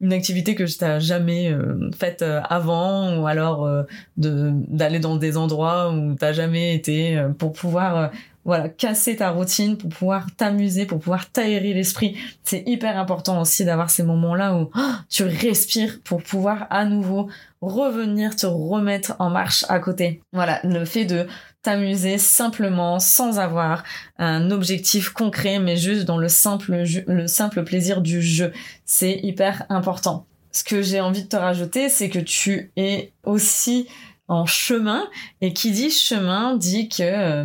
une 0.00 0.12
activité 0.12 0.54
que 0.54 0.62
tu 0.62 0.84
n'as 0.84 1.00
jamais 1.00 1.52
faite 1.98 2.22
avant, 2.48 3.18
ou 3.18 3.26
alors 3.26 3.68
de 4.16 4.52
d'aller 4.68 5.00
dans 5.00 5.16
des 5.16 5.36
endroits 5.36 5.92
où 5.92 6.14
tu 6.14 6.24
n'as 6.24 6.32
jamais 6.32 6.76
été, 6.76 7.20
pour 7.38 7.52
pouvoir 7.52 8.12
voilà, 8.44 8.68
casser 8.68 9.16
ta 9.16 9.30
routine 9.30 9.76
pour 9.76 9.88
pouvoir 9.88 10.26
t'amuser, 10.36 10.86
pour 10.86 10.98
pouvoir 10.98 11.30
t'aérer 11.30 11.72
l'esprit. 11.72 12.16
C'est 12.42 12.62
hyper 12.66 12.98
important 12.98 13.40
aussi 13.40 13.64
d'avoir 13.64 13.90
ces 13.90 14.02
moments-là 14.02 14.54
où 14.54 14.70
oh, 14.74 14.92
tu 15.08 15.24
respires 15.24 16.00
pour 16.04 16.22
pouvoir 16.22 16.66
à 16.70 16.84
nouveau 16.84 17.28
revenir 17.60 18.36
te 18.36 18.46
remettre 18.46 19.16
en 19.18 19.30
marche 19.30 19.64
à 19.68 19.78
côté. 19.78 20.20
Voilà, 20.32 20.60
le 20.64 20.84
fait 20.84 21.06
de 21.06 21.26
t'amuser 21.62 22.18
simplement 22.18 23.00
sans 23.00 23.38
avoir 23.38 23.82
un 24.18 24.50
objectif 24.50 25.08
concret 25.08 25.58
mais 25.58 25.78
juste 25.78 26.04
dans 26.04 26.18
le 26.18 26.28
simple 26.28 26.84
le 27.06 27.26
simple 27.26 27.64
plaisir 27.64 28.02
du 28.02 28.20
jeu. 28.20 28.52
C'est 28.84 29.18
hyper 29.22 29.64
important. 29.70 30.26
Ce 30.52 30.62
que 30.62 30.82
j'ai 30.82 31.00
envie 31.00 31.24
de 31.24 31.28
te 31.28 31.36
rajouter, 31.36 31.88
c'est 31.88 32.10
que 32.10 32.20
tu 32.20 32.70
es 32.76 33.12
aussi 33.24 33.88
en 34.28 34.46
chemin 34.46 35.04
et 35.40 35.52
qui 35.52 35.70
dit 35.70 35.90
chemin 35.90 36.56
dit 36.56 36.88
que 36.88 37.02
euh, 37.02 37.44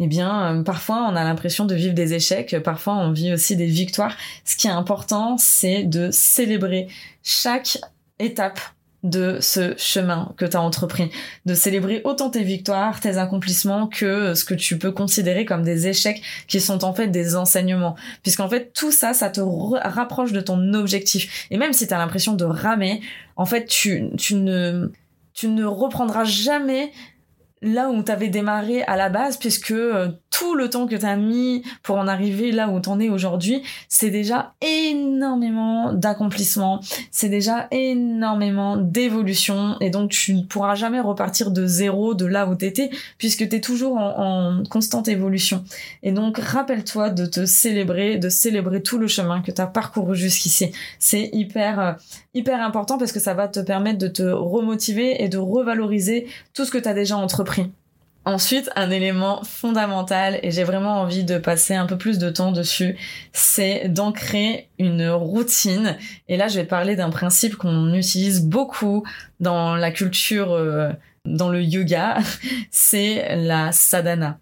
eh 0.00 0.06
bien 0.06 0.56
euh, 0.56 0.62
parfois 0.62 1.06
on 1.10 1.14
a 1.14 1.22
l'impression 1.22 1.66
de 1.66 1.74
vivre 1.74 1.94
des 1.94 2.14
échecs 2.14 2.56
parfois 2.64 2.94
on 2.94 3.12
vit 3.12 3.32
aussi 3.32 3.54
des 3.54 3.66
victoires 3.66 4.16
ce 4.44 4.56
qui 4.56 4.66
est 4.66 4.70
important 4.70 5.36
c'est 5.38 5.84
de 5.84 6.10
célébrer 6.10 6.88
chaque 7.22 7.78
étape 8.18 8.60
de 9.02 9.38
ce 9.40 9.74
chemin 9.78 10.32
que 10.36 10.44
tu 10.44 10.56
as 10.56 10.60
entrepris, 10.60 11.10
de 11.46 11.54
célébrer 11.54 12.02
autant 12.04 12.30
tes 12.30 12.42
victoires, 12.42 13.00
tes 13.00 13.16
accomplissements 13.16 13.86
que 13.86 14.34
ce 14.34 14.44
que 14.44 14.54
tu 14.54 14.78
peux 14.78 14.92
considérer 14.92 15.44
comme 15.44 15.62
des 15.62 15.88
échecs 15.88 16.20
qui 16.48 16.60
sont 16.60 16.84
en 16.84 16.92
fait 16.92 17.08
des 17.08 17.34
enseignements. 17.34 17.96
Puisqu'en 18.22 18.48
fait 18.48 18.72
tout 18.74 18.92
ça, 18.92 19.14
ça 19.14 19.30
te 19.30 19.40
rapproche 19.40 20.32
de 20.32 20.40
ton 20.40 20.74
objectif. 20.74 21.46
Et 21.50 21.56
même 21.56 21.72
si 21.72 21.86
tu 21.88 21.94
as 21.94 21.98
l'impression 21.98 22.34
de 22.34 22.44
ramer, 22.44 23.00
en 23.36 23.46
fait 23.46 23.66
tu, 23.66 24.10
tu 24.18 24.34
ne 24.34 24.90
tu 25.32 25.48
ne 25.48 25.64
reprendras 25.64 26.24
jamais 26.24 26.92
là 27.62 27.90
où 27.90 28.02
tu 28.02 28.10
avais 28.10 28.28
démarré 28.28 28.82
à 28.82 28.96
la 28.96 29.10
base, 29.10 29.36
puisque 29.36 29.72
euh, 29.72 30.08
tout 30.30 30.54
le 30.54 30.70
temps 30.70 30.86
que 30.86 30.96
tu 30.96 31.04
as 31.04 31.16
mis 31.16 31.62
pour 31.82 31.96
en 31.96 32.08
arriver 32.08 32.52
là 32.52 32.68
où 32.70 32.80
tu 32.80 32.88
en 32.88 32.98
es 32.98 33.10
aujourd'hui, 33.10 33.62
c'est 33.88 34.10
déjà 34.10 34.54
énormément 34.62 35.92
d'accomplissement, 35.92 36.80
c'est 37.10 37.28
déjà 37.28 37.68
énormément 37.70 38.76
d'évolution, 38.78 39.76
et 39.80 39.90
donc 39.90 40.10
tu 40.10 40.34
ne 40.34 40.42
pourras 40.42 40.74
jamais 40.74 41.00
repartir 41.00 41.50
de 41.50 41.66
zéro 41.66 42.14
de 42.14 42.24
là 42.24 42.46
où 42.46 42.54
tu 42.54 42.64
étais, 42.64 42.90
puisque 43.18 43.46
tu 43.48 43.56
es 43.56 43.60
toujours 43.60 43.98
en, 43.98 44.62
constante 44.70 45.08
évolution. 45.08 45.64
Et 46.02 46.12
donc 46.12 46.38
rappelle-toi 46.38 47.10
de 47.10 47.26
te 47.26 47.44
célébrer, 47.44 48.16
de 48.16 48.30
célébrer 48.30 48.82
tout 48.82 48.98
le 48.98 49.06
chemin 49.06 49.42
que 49.42 49.50
tu 49.50 49.60
as 49.60 49.66
parcouru 49.66 50.16
jusqu'ici. 50.16 50.72
C'est 50.98 51.28
hyper, 51.32 51.80
euh, 51.80 51.92
hyper 52.32 52.62
important 52.62 52.96
parce 52.96 53.12
que 53.12 53.20
ça 53.20 53.34
va 53.34 53.48
te 53.48 53.60
permettre 53.60 53.98
de 53.98 54.08
te 54.08 54.22
remotiver 54.22 55.22
et 55.22 55.28
de 55.28 55.38
revaloriser 55.38 56.28
tout 56.54 56.64
ce 56.64 56.70
que 56.70 56.78
tu 56.78 56.88
as 56.88 56.94
déjà 56.94 57.16
entrepris. 57.16 57.49
Ensuite, 58.26 58.70
un 58.76 58.90
élément 58.90 59.42
fondamental, 59.44 60.38
et 60.42 60.50
j'ai 60.50 60.62
vraiment 60.62 61.00
envie 61.00 61.24
de 61.24 61.38
passer 61.38 61.74
un 61.74 61.86
peu 61.86 61.96
plus 61.96 62.18
de 62.18 62.28
temps 62.28 62.52
dessus, 62.52 62.96
c'est 63.32 63.88
d'ancrer 63.88 64.68
une 64.78 65.08
routine. 65.08 65.96
Et 66.28 66.36
là, 66.36 66.46
je 66.46 66.56
vais 66.56 66.66
parler 66.66 66.96
d'un 66.96 67.08
principe 67.08 67.56
qu'on 67.56 67.94
utilise 67.94 68.44
beaucoup 68.44 69.04
dans 69.40 69.74
la 69.74 69.90
culture, 69.90 70.52
euh, 70.52 70.90
dans 71.24 71.48
le 71.48 71.62
yoga, 71.62 72.18
c'est 72.70 73.36
la 73.36 73.72
sadhana. 73.72 74.38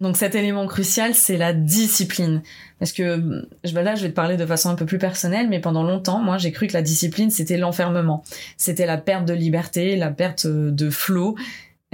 Donc 0.00 0.18
cet 0.18 0.34
élément 0.34 0.66
crucial, 0.66 1.14
c'est 1.14 1.38
la 1.38 1.54
discipline. 1.54 2.42
Parce 2.78 2.92
que 2.92 3.46
là, 3.64 3.94
je 3.94 4.02
vais 4.02 4.10
te 4.10 4.14
parler 4.14 4.36
de 4.36 4.44
façon 4.44 4.68
un 4.68 4.74
peu 4.74 4.84
plus 4.84 4.98
personnelle, 4.98 5.48
mais 5.48 5.60
pendant 5.60 5.82
longtemps, 5.82 6.18
moi, 6.18 6.36
j'ai 6.36 6.52
cru 6.52 6.66
que 6.66 6.74
la 6.74 6.82
discipline, 6.82 7.30
c'était 7.30 7.56
l'enfermement. 7.56 8.22
C'était 8.58 8.84
la 8.84 8.98
perte 8.98 9.24
de 9.24 9.32
liberté, 9.32 9.96
la 9.96 10.10
perte 10.10 10.46
de 10.46 10.90
flot. 10.90 11.36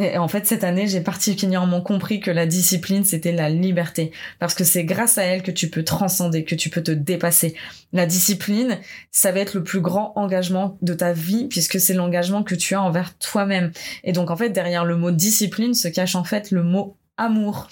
Et 0.01 0.17
en 0.17 0.29
fait, 0.29 0.47
cette 0.47 0.65
année, 0.65 0.87
j'ai 0.87 1.03
particulièrement 1.03 1.83
compris 1.83 2.21
que 2.21 2.31
la 2.31 2.47
discipline, 2.47 3.05
c'était 3.05 3.33
la 3.33 3.51
liberté. 3.51 4.13
Parce 4.39 4.55
que 4.55 4.65
c'est 4.65 4.85
grâce 4.85 5.19
à 5.19 5.25
elle 5.25 5.43
que 5.43 5.51
tu 5.51 5.69
peux 5.69 5.85
transcender, 5.85 6.45
que 6.45 6.55
tu 6.55 6.71
peux 6.71 6.83
te 6.83 6.91
dépasser. 6.91 7.55
La 7.93 8.07
discipline, 8.07 8.79
ça 9.11 9.31
va 9.31 9.41
être 9.41 9.55
le 9.55 9.63
plus 9.63 9.83
grand 9.83 10.15
engagement 10.17 10.79
de 10.81 10.95
ta 10.95 11.13
vie, 11.13 11.49
puisque 11.49 11.79
c'est 11.79 11.93
l'engagement 11.93 12.43
que 12.43 12.55
tu 12.55 12.75
as 12.75 12.81
envers 12.81 13.19
toi-même. 13.19 13.73
Et 14.03 14.13
donc, 14.13 14.31
en 14.31 14.37
fait, 14.37 14.49
derrière 14.49 14.87
le 14.87 14.97
mot 14.97 15.11
discipline 15.11 15.75
se 15.75 15.89
cache 15.89 16.15
en 16.15 16.25
fait 16.25 16.51
le 16.51 16.63
mot 16.63 16.97
amour. 17.19 17.69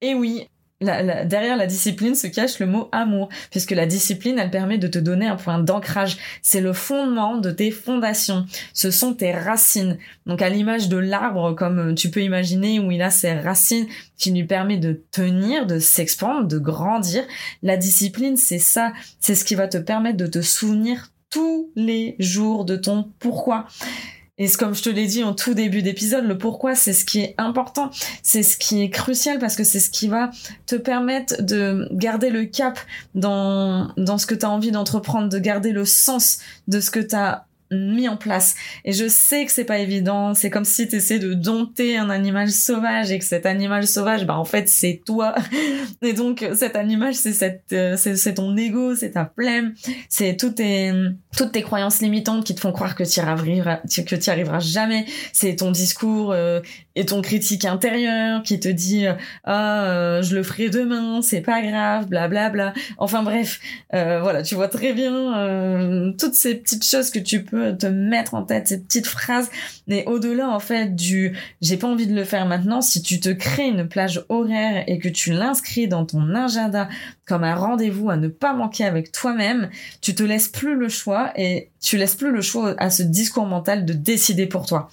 Et 0.00 0.14
oui, 0.14 0.48
derrière 0.80 1.56
la 1.56 1.66
discipline 1.66 2.14
se 2.14 2.28
cache 2.28 2.60
le 2.60 2.66
mot 2.66 2.88
amour, 2.92 3.28
puisque 3.50 3.72
la 3.72 3.86
discipline, 3.86 4.38
elle 4.38 4.50
permet 4.50 4.78
de 4.78 4.86
te 4.86 4.98
donner 4.98 5.26
un 5.26 5.36
point 5.36 5.58
d'ancrage. 5.58 6.18
C'est 6.42 6.60
le 6.60 6.72
fondement 6.72 7.36
de 7.36 7.50
tes 7.50 7.70
fondations. 7.70 8.46
Ce 8.72 8.90
sont 8.90 9.14
tes 9.14 9.32
racines. 9.32 9.98
Donc 10.26 10.40
à 10.40 10.48
l'image 10.48 10.88
de 10.88 10.96
l'arbre, 10.96 11.54
comme 11.54 11.94
tu 11.94 12.10
peux 12.10 12.22
imaginer, 12.22 12.78
où 12.78 12.92
il 12.92 13.02
a 13.02 13.10
ses 13.10 13.34
racines 13.34 13.86
qui 14.16 14.30
lui 14.30 14.44
permet 14.44 14.78
de 14.78 15.02
tenir, 15.10 15.66
de 15.66 15.78
s'expandre, 15.78 16.46
de 16.46 16.58
grandir. 16.58 17.24
La 17.62 17.76
discipline, 17.76 18.36
c'est 18.36 18.58
ça. 18.58 18.92
C'est 19.20 19.34
ce 19.34 19.44
qui 19.44 19.56
va 19.56 19.66
te 19.66 19.78
permettre 19.78 20.16
de 20.16 20.26
te 20.26 20.42
souvenir 20.42 21.10
tous 21.30 21.70
les 21.74 22.16
jours 22.18 22.64
de 22.64 22.76
ton 22.76 23.10
pourquoi. 23.18 23.66
Et 24.38 24.48
comme 24.48 24.74
je 24.74 24.82
te 24.82 24.88
l'ai 24.88 25.06
dit 25.06 25.24
en 25.24 25.34
tout 25.34 25.54
début 25.54 25.82
d'épisode, 25.82 26.24
le 26.24 26.38
pourquoi, 26.38 26.76
c'est 26.76 26.92
ce 26.92 27.04
qui 27.04 27.20
est 27.20 27.34
important, 27.38 27.90
c'est 28.22 28.44
ce 28.44 28.56
qui 28.56 28.82
est 28.82 28.90
crucial 28.90 29.38
parce 29.38 29.56
que 29.56 29.64
c'est 29.64 29.80
ce 29.80 29.90
qui 29.90 30.06
va 30.06 30.30
te 30.66 30.76
permettre 30.76 31.42
de 31.42 31.88
garder 31.92 32.30
le 32.30 32.44
cap 32.44 32.78
dans, 33.16 33.92
dans 33.96 34.16
ce 34.16 34.26
que 34.26 34.36
tu 34.36 34.46
as 34.46 34.50
envie 34.50 34.70
d'entreprendre, 34.70 35.28
de 35.28 35.38
garder 35.38 35.72
le 35.72 35.84
sens 35.84 36.38
de 36.68 36.80
ce 36.80 36.90
que 36.90 37.00
tu 37.00 37.16
as 37.16 37.47
mis 37.70 38.08
en 38.08 38.16
place. 38.16 38.54
Et 38.84 38.92
je 38.92 39.08
sais 39.08 39.44
que 39.44 39.52
c'est 39.52 39.64
pas 39.64 39.78
évident. 39.78 40.34
C'est 40.34 40.50
comme 40.50 40.64
si 40.64 40.88
tu 40.88 40.96
essaies 40.96 41.18
de 41.18 41.34
dompter 41.34 41.96
un 41.96 42.10
animal 42.10 42.50
sauvage 42.50 43.10
et 43.10 43.18
que 43.18 43.24
cet 43.24 43.46
animal 43.46 43.86
sauvage, 43.86 44.26
bah 44.26 44.36
en 44.36 44.44
fait 44.44 44.68
c'est 44.68 45.02
toi. 45.04 45.34
Et 46.02 46.12
donc 46.12 46.46
cet 46.54 46.76
animal, 46.76 47.14
c'est 47.14 47.32
cette, 47.32 47.72
euh, 47.72 47.96
c'est 47.96 48.34
ton 48.34 48.56
ego, 48.56 48.94
c'est 48.94 49.12
ta 49.12 49.30
flemme, 49.36 49.74
c'est 50.08 50.36
toutes 50.36 50.56
tes, 50.56 50.92
toutes 51.36 51.52
tes 51.52 51.62
croyances 51.62 52.00
limitantes 52.00 52.44
qui 52.44 52.54
te 52.54 52.60
font 52.60 52.72
croire 52.72 52.94
que 52.94 53.04
tu 53.04 53.20
arriveras, 53.20 53.80
que 54.06 54.16
tu 54.16 54.30
arriveras 54.30 54.60
jamais. 54.60 55.06
C'est 55.32 55.56
ton 55.56 55.70
discours 55.70 56.32
euh, 56.32 56.60
et 56.94 57.04
ton 57.04 57.20
critique 57.20 57.64
intérieur 57.64 58.42
qui 58.42 58.60
te 58.60 58.68
dit 58.68 59.06
ah 59.44 59.84
euh, 59.84 60.22
je 60.22 60.34
le 60.34 60.42
ferai 60.42 60.70
demain, 60.70 61.20
c'est 61.22 61.40
pas 61.40 61.62
grave, 61.62 62.06
blablabla. 62.06 62.48
Bla, 62.50 62.70
bla. 62.70 62.82
Enfin 62.98 63.22
bref, 63.22 63.60
voilà, 63.92 64.42
tu 64.42 64.54
vois 64.54 64.68
très 64.68 64.92
bien 64.92 66.12
toutes 66.18 66.34
ces 66.34 66.54
petites 66.54 66.84
choses 66.84 67.10
que 67.10 67.18
tu 67.18 67.42
peux 67.42 67.57
te 67.72 67.86
mettre 67.86 68.34
en 68.34 68.42
tête 68.42 68.68
ces 68.68 68.80
petites 68.80 69.06
phrases. 69.06 69.50
Mais 69.86 70.04
au-delà, 70.06 70.48
en 70.48 70.60
fait, 70.60 70.94
du 70.94 71.36
j'ai 71.60 71.76
pas 71.76 71.86
envie 71.86 72.06
de 72.06 72.14
le 72.14 72.24
faire 72.24 72.46
maintenant, 72.46 72.80
si 72.80 73.02
tu 73.02 73.20
te 73.20 73.28
crées 73.28 73.68
une 73.68 73.88
plage 73.88 74.24
horaire 74.28 74.84
et 74.86 74.98
que 74.98 75.08
tu 75.08 75.32
l'inscris 75.32 75.88
dans 75.88 76.04
ton 76.04 76.34
agenda 76.34 76.88
comme 77.26 77.44
un 77.44 77.54
rendez-vous 77.54 78.10
à 78.10 78.16
ne 78.16 78.28
pas 78.28 78.54
manquer 78.54 78.84
avec 78.84 79.12
toi-même, 79.12 79.68
tu 80.00 80.14
te 80.14 80.22
laisses 80.22 80.48
plus 80.48 80.76
le 80.76 80.88
choix 80.88 81.32
et 81.36 81.70
tu 81.80 81.96
laisses 81.96 82.14
plus 82.14 82.32
le 82.32 82.40
choix 82.40 82.74
à 82.78 82.90
ce 82.90 83.02
discours 83.02 83.46
mental 83.46 83.84
de 83.84 83.92
décider 83.92 84.46
pour 84.46 84.66
toi. 84.66 84.88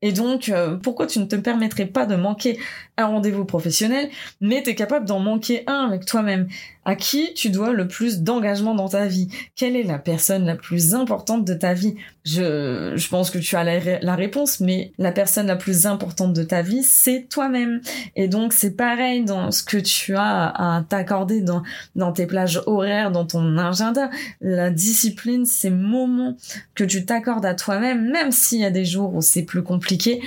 Et 0.00 0.12
donc, 0.12 0.48
euh, 0.48 0.76
pourquoi 0.76 1.06
tu 1.06 1.18
ne 1.18 1.24
te 1.24 1.34
permettrais 1.34 1.86
pas 1.86 2.06
de 2.06 2.14
manquer 2.14 2.58
un 2.96 3.06
rendez-vous 3.06 3.44
professionnel, 3.44 4.08
mais 4.40 4.62
tu 4.62 4.70
es 4.70 4.74
capable 4.76 5.06
d'en 5.06 5.18
manquer 5.18 5.64
un 5.66 5.86
avec 5.86 6.04
toi-même? 6.04 6.46
À 6.88 6.96
qui 6.96 7.34
tu 7.34 7.50
dois 7.50 7.74
le 7.74 7.86
plus 7.86 8.22
d'engagement 8.22 8.74
dans 8.74 8.88
ta 8.88 9.04
vie? 9.04 9.28
Quelle 9.56 9.76
est 9.76 9.82
la 9.82 9.98
personne 9.98 10.46
la 10.46 10.56
plus 10.56 10.94
importante 10.94 11.44
de 11.44 11.52
ta 11.52 11.74
vie? 11.74 11.96
Je, 12.24 12.94
je 12.96 13.08
pense 13.08 13.30
que 13.30 13.36
tu 13.36 13.56
as 13.56 13.64
la, 14.00 14.14
réponse, 14.14 14.60
mais 14.60 14.92
la 14.96 15.12
personne 15.12 15.48
la 15.48 15.56
plus 15.56 15.84
importante 15.84 16.32
de 16.32 16.42
ta 16.42 16.62
vie, 16.62 16.82
c'est 16.82 17.26
toi-même. 17.28 17.82
Et 18.16 18.26
donc, 18.26 18.54
c'est 18.54 18.70
pareil 18.70 19.22
dans 19.22 19.50
ce 19.50 19.62
que 19.62 19.76
tu 19.76 20.16
as 20.16 20.46
à 20.48 20.82
t'accorder 20.82 21.42
dans, 21.42 21.62
dans 21.94 22.12
tes 22.12 22.24
plages 22.24 22.62
horaires, 22.64 23.10
dans 23.10 23.26
ton 23.26 23.58
agenda. 23.58 24.08
La 24.40 24.70
discipline, 24.70 25.44
ces 25.44 25.68
moments 25.68 26.38
que 26.74 26.84
tu 26.84 27.04
t'accordes 27.04 27.44
à 27.44 27.52
toi-même, 27.52 28.10
même 28.10 28.32
s'il 28.32 28.60
y 28.60 28.64
a 28.64 28.70
des 28.70 28.86
jours 28.86 29.14
où 29.14 29.20
c'est 29.20 29.42
plus 29.42 29.62
compliqué, 29.62 30.22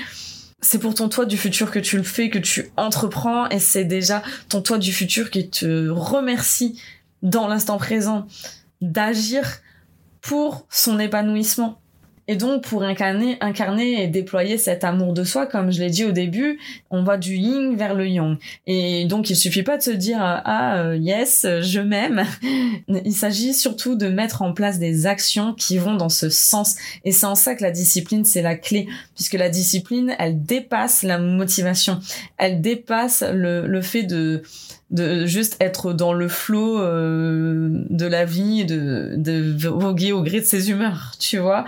c'est 0.62 0.80
pour 0.80 0.94
ton 0.94 1.10
toi 1.10 1.26
du 1.26 1.38
futur 1.38 1.72
que 1.72 1.80
tu 1.80 1.98
le 1.98 2.04
fais, 2.04 2.30
que 2.30 2.40
tu 2.40 2.72
entreprends, 2.78 3.50
et 3.50 3.60
c'est 3.60 3.86
déjà 3.86 4.22
ton 4.48 4.62
toi 4.62 4.78
du 4.78 4.94
futur 4.94 5.32
qui 5.32 5.50
te 5.50 5.90
remercie 5.90 6.80
dans 7.24 7.48
l'instant 7.48 7.78
présent 7.78 8.28
d'agir 8.82 9.60
pour 10.22 10.68
son 10.70 11.00
épanouissement. 11.00 11.81
Et 12.32 12.38
donc, 12.38 12.64
pour 12.64 12.84
incarner, 12.84 13.38
et 14.02 14.08
déployer 14.08 14.58
cet 14.58 14.86
amour 14.86 15.12
de 15.12 15.26
soi, 15.26 15.46
comme 15.46 15.70
je 15.70 15.82
l'ai 15.82 15.90
dit 15.90 16.06
au 16.06 16.14
début, 16.14 16.60
on 16.90 17.04
va 17.04 17.18
du 17.18 17.36
yin 17.36 17.76
vers 17.76 17.94
le 17.94 18.08
yang. 18.08 18.38
Et 18.68 19.04
donc, 19.04 19.30
il 19.30 19.36
suffit 19.36 19.64
pas 19.64 19.76
de 19.76 19.84
se 19.84 19.92
dire 19.92 20.20
ah 20.22 20.78
euh, 20.78 20.96
yes, 20.96 21.46
je 21.60 21.82
m'aime. 21.82 22.24
Il 23.04 23.12
s'agit 23.12 23.54
surtout 23.54 23.96
de 23.96 24.08
mettre 24.08 24.44
en 24.44 24.54
place 24.54 24.80
des 24.80 25.08
actions 25.08 25.54
qui 25.54 25.78
vont 25.78 25.96
dans 25.96 26.08
ce 26.08 26.30
sens. 26.30 26.78
Et 27.04 27.12
c'est 27.12 27.26
en 27.26 27.36
ça 27.36 27.54
que 27.54 27.64
la 27.64 27.72
discipline 27.72 28.24
c'est 28.24 28.42
la 28.42 28.56
clé, 28.56 28.88
puisque 29.14 29.34
la 29.34 29.50
discipline, 29.50 30.16
elle 30.18 30.42
dépasse 30.42 31.04
la 31.04 31.18
motivation, 31.18 32.00
elle 32.38 32.62
dépasse 32.62 33.26
le, 33.30 33.68
le 33.68 33.82
fait 33.82 34.04
de 34.04 34.42
de 34.90 35.26
juste 35.26 35.56
être 35.62 35.94
dans 35.94 36.12
le 36.12 36.28
flot 36.28 36.80
euh, 36.80 37.70
de 37.90 38.06
la 38.06 38.26
vie, 38.26 38.66
de, 38.66 39.14
de 39.16 39.70
voguer 39.70 40.12
au 40.12 40.22
gré 40.22 40.42
de 40.42 40.46
ses 40.46 40.70
humeurs, 40.70 41.14
tu 41.18 41.38
vois. 41.38 41.64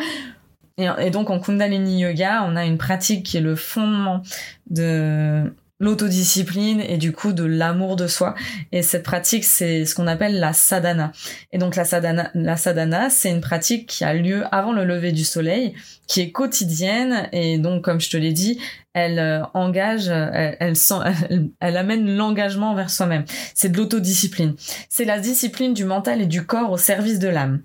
Et, 0.78 1.12
donc 1.12 1.30
en 1.30 1.40
Kundalini 1.40 2.02
Yoga, 2.02 2.44
on 2.48 2.56
a 2.56 2.66
une 2.66 2.78
pratique 2.78 3.24
qui 3.24 3.38
est 3.38 3.42
le 3.42 3.56
fondement 3.56 4.24
de 4.70 5.54
l'autodiscipline 5.80 6.82
et 6.82 6.98
du 6.98 7.12
coup 7.12 7.34
de 7.34 7.44
l'amour 7.44 7.96
de 7.96 8.08
soi. 8.08 8.34
Et 8.72 8.82
cette 8.82 9.04
pratique, 9.04 9.44
c'est 9.44 9.86
ce 9.86 9.94
qu'on 9.94 10.08
appelle 10.08 10.40
la 10.40 10.54
sadhana. 10.54 11.12
Et 11.52 11.58
donc 11.58 11.76
la 11.76 11.84
sadhana, 11.84 12.32
la 12.34 12.58
sadhana, 12.58 13.10
c'est 13.10 13.30
une 13.30 13.42
pratique 13.42 13.88
qui 13.88 14.04
a 14.04 14.14
lieu 14.14 14.46
avant 14.52 14.72
le 14.72 14.86
lever 14.86 15.12
du 15.12 15.24
soleil, 15.24 15.76
qui 16.08 16.22
est 16.22 16.32
quotidienne 16.32 17.28
et 17.34 17.58
donc 17.58 17.84
comme 17.84 18.00
je 18.00 18.10
te 18.10 18.18
l'ai 18.18 18.34
dit, 18.34 18.60
elle 18.94 19.20
euh, 19.20 19.44
engage, 19.54 20.08
elle, 20.08 20.74
amène 21.78 22.16
l'engagement 22.16 22.74
vers 22.74 22.90
soi-même. 22.90 23.26
C'est 23.54 23.70
de 23.70 23.78
l'autodiscipline. 23.78 24.56
C'est 24.90 25.06
la 25.06 25.20
discipline 25.20 25.74
du 25.74 25.86
mental 25.86 26.22
et 26.22 26.28
du 26.28 26.46
corps 26.46 26.72
au 26.72 26.78
service 26.78 27.20
de 27.20 27.28
l'âme. 27.28 27.62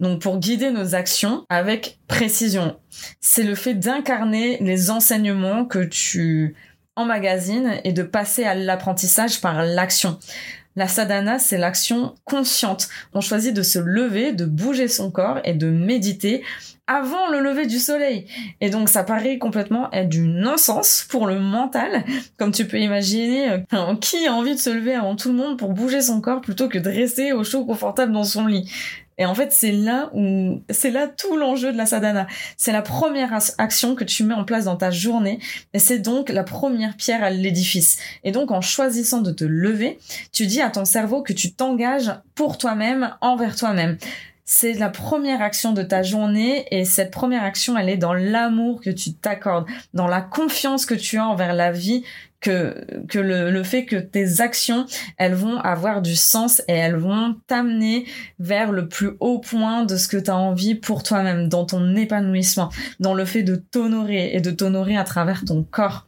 Donc 0.00 0.20
pour 0.20 0.38
guider 0.38 0.70
nos 0.70 0.94
actions 0.94 1.44
avec 1.48 1.98
précision. 2.08 2.76
C'est 3.20 3.44
le 3.44 3.54
fait 3.54 3.74
d'incarner 3.74 4.58
les 4.60 4.90
enseignements 4.90 5.64
que 5.64 5.84
tu 5.84 6.56
magazine 7.04 7.80
et 7.84 7.92
de 7.92 8.02
passer 8.02 8.44
à 8.44 8.54
l'apprentissage 8.54 9.40
par 9.40 9.64
l'action. 9.64 10.18
La 10.76 10.86
sadhana, 10.86 11.38
c'est 11.38 11.58
l'action 11.58 12.14
consciente. 12.24 12.88
On 13.12 13.20
choisit 13.20 13.54
de 13.54 13.62
se 13.62 13.78
lever, 13.78 14.32
de 14.32 14.44
bouger 14.44 14.88
son 14.88 15.10
corps 15.10 15.40
et 15.44 15.54
de 15.54 15.68
méditer 15.68 16.42
avant 16.86 17.28
le 17.28 17.40
lever 17.40 17.66
du 17.66 17.78
soleil. 17.78 18.26
Et 18.60 18.70
donc 18.70 18.88
ça 18.88 19.04
paraît 19.04 19.38
complètement 19.38 19.90
être 19.92 20.08
du 20.08 20.26
non-sens 20.26 21.06
pour 21.08 21.26
le 21.26 21.38
mental, 21.38 22.04
comme 22.36 22.50
tu 22.50 22.66
peux 22.66 22.78
imaginer, 22.78 23.50
euh, 23.72 23.94
qui 24.00 24.26
a 24.26 24.32
envie 24.32 24.54
de 24.54 24.60
se 24.60 24.70
lever 24.70 24.94
avant 24.94 25.14
tout 25.14 25.28
le 25.28 25.36
monde 25.36 25.58
pour 25.58 25.72
bouger 25.72 26.00
son 26.00 26.20
corps 26.20 26.40
plutôt 26.40 26.68
que 26.68 26.78
de 26.78 26.88
rester 26.88 27.32
au 27.32 27.44
chaud 27.44 27.64
confortable 27.64 28.12
dans 28.12 28.24
son 28.24 28.46
lit? 28.46 28.70
Et 29.20 29.26
en 29.26 29.34
fait, 29.34 29.52
c'est 29.52 29.70
là 29.70 30.10
où, 30.14 30.62
c'est 30.70 30.90
là 30.90 31.06
tout 31.06 31.36
l'enjeu 31.36 31.72
de 31.72 31.76
la 31.76 31.84
sadhana. 31.84 32.26
C'est 32.56 32.72
la 32.72 32.80
première 32.80 33.38
action 33.58 33.94
que 33.94 34.02
tu 34.02 34.24
mets 34.24 34.34
en 34.34 34.44
place 34.44 34.64
dans 34.64 34.76
ta 34.76 34.90
journée. 34.90 35.38
Et 35.74 35.78
c'est 35.78 35.98
donc 35.98 36.30
la 36.30 36.42
première 36.42 36.96
pierre 36.96 37.22
à 37.22 37.28
l'édifice. 37.28 37.98
Et 38.24 38.32
donc, 38.32 38.50
en 38.50 38.62
choisissant 38.62 39.20
de 39.20 39.30
te 39.30 39.44
lever, 39.44 39.98
tu 40.32 40.46
dis 40.46 40.62
à 40.62 40.70
ton 40.70 40.86
cerveau 40.86 41.22
que 41.22 41.34
tu 41.34 41.52
t'engages 41.52 42.10
pour 42.34 42.56
toi-même, 42.56 43.14
envers 43.20 43.54
toi-même 43.54 43.98
c'est 44.52 44.72
la 44.72 44.90
première 44.90 45.42
action 45.42 45.72
de 45.72 45.82
ta 45.84 46.02
journée 46.02 46.66
et 46.72 46.84
cette 46.84 47.12
première 47.12 47.44
action, 47.44 47.78
elle 47.78 47.88
est 47.88 47.96
dans 47.96 48.14
l'amour 48.14 48.80
que 48.80 48.90
tu 48.90 49.14
t'accordes, 49.14 49.66
dans 49.94 50.08
la 50.08 50.20
confiance 50.20 50.86
que 50.86 50.94
tu 50.94 51.18
as 51.18 51.24
envers 51.24 51.54
la 51.54 51.70
vie, 51.70 52.02
que, 52.40 52.74
que 53.08 53.18
le, 53.18 53.50
le 53.50 53.62
fait 53.62 53.84
que 53.84 53.96
tes 53.96 54.40
actions, 54.40 54.86
elles 55.18 55.34
vont 55.34 55.58
avoir 55.58 56.02
du 56.02 56.16
sens 56.16 56.60
et 56.68 56.72
elles 56.72 56.96
vont 56.96 57.36
t'amener 57.46 58.06
vers 58.38 58.72
le 58.72 58.88
plus 58.88 59.10
haut 59.20 59.38
point 59.38 59.84
de 59.84 59.96
ce 59.96 60.08
que 60.08 60.16
tu 60.16 60.30
as 60.30 60.36
envie 60.36 60.74
pour 60.74 61.02
toi-même, 61.02 61.48
dans 61.48 61.64
ton 61.64 61.94
épanouissement, 61.96 62.70
dans 62.98 63.14
le 63.14 63.24
fait 63.24 63.42
de 63.42 63.56
t'honorer 63.56 64.34
et 64.34 64.40
de 64.40 64.50
t'honorer 64.50 64.96
à 64.96 65.04
travers 65.04 65.44
ton 65.44 65.62
corps. 65.62 66.06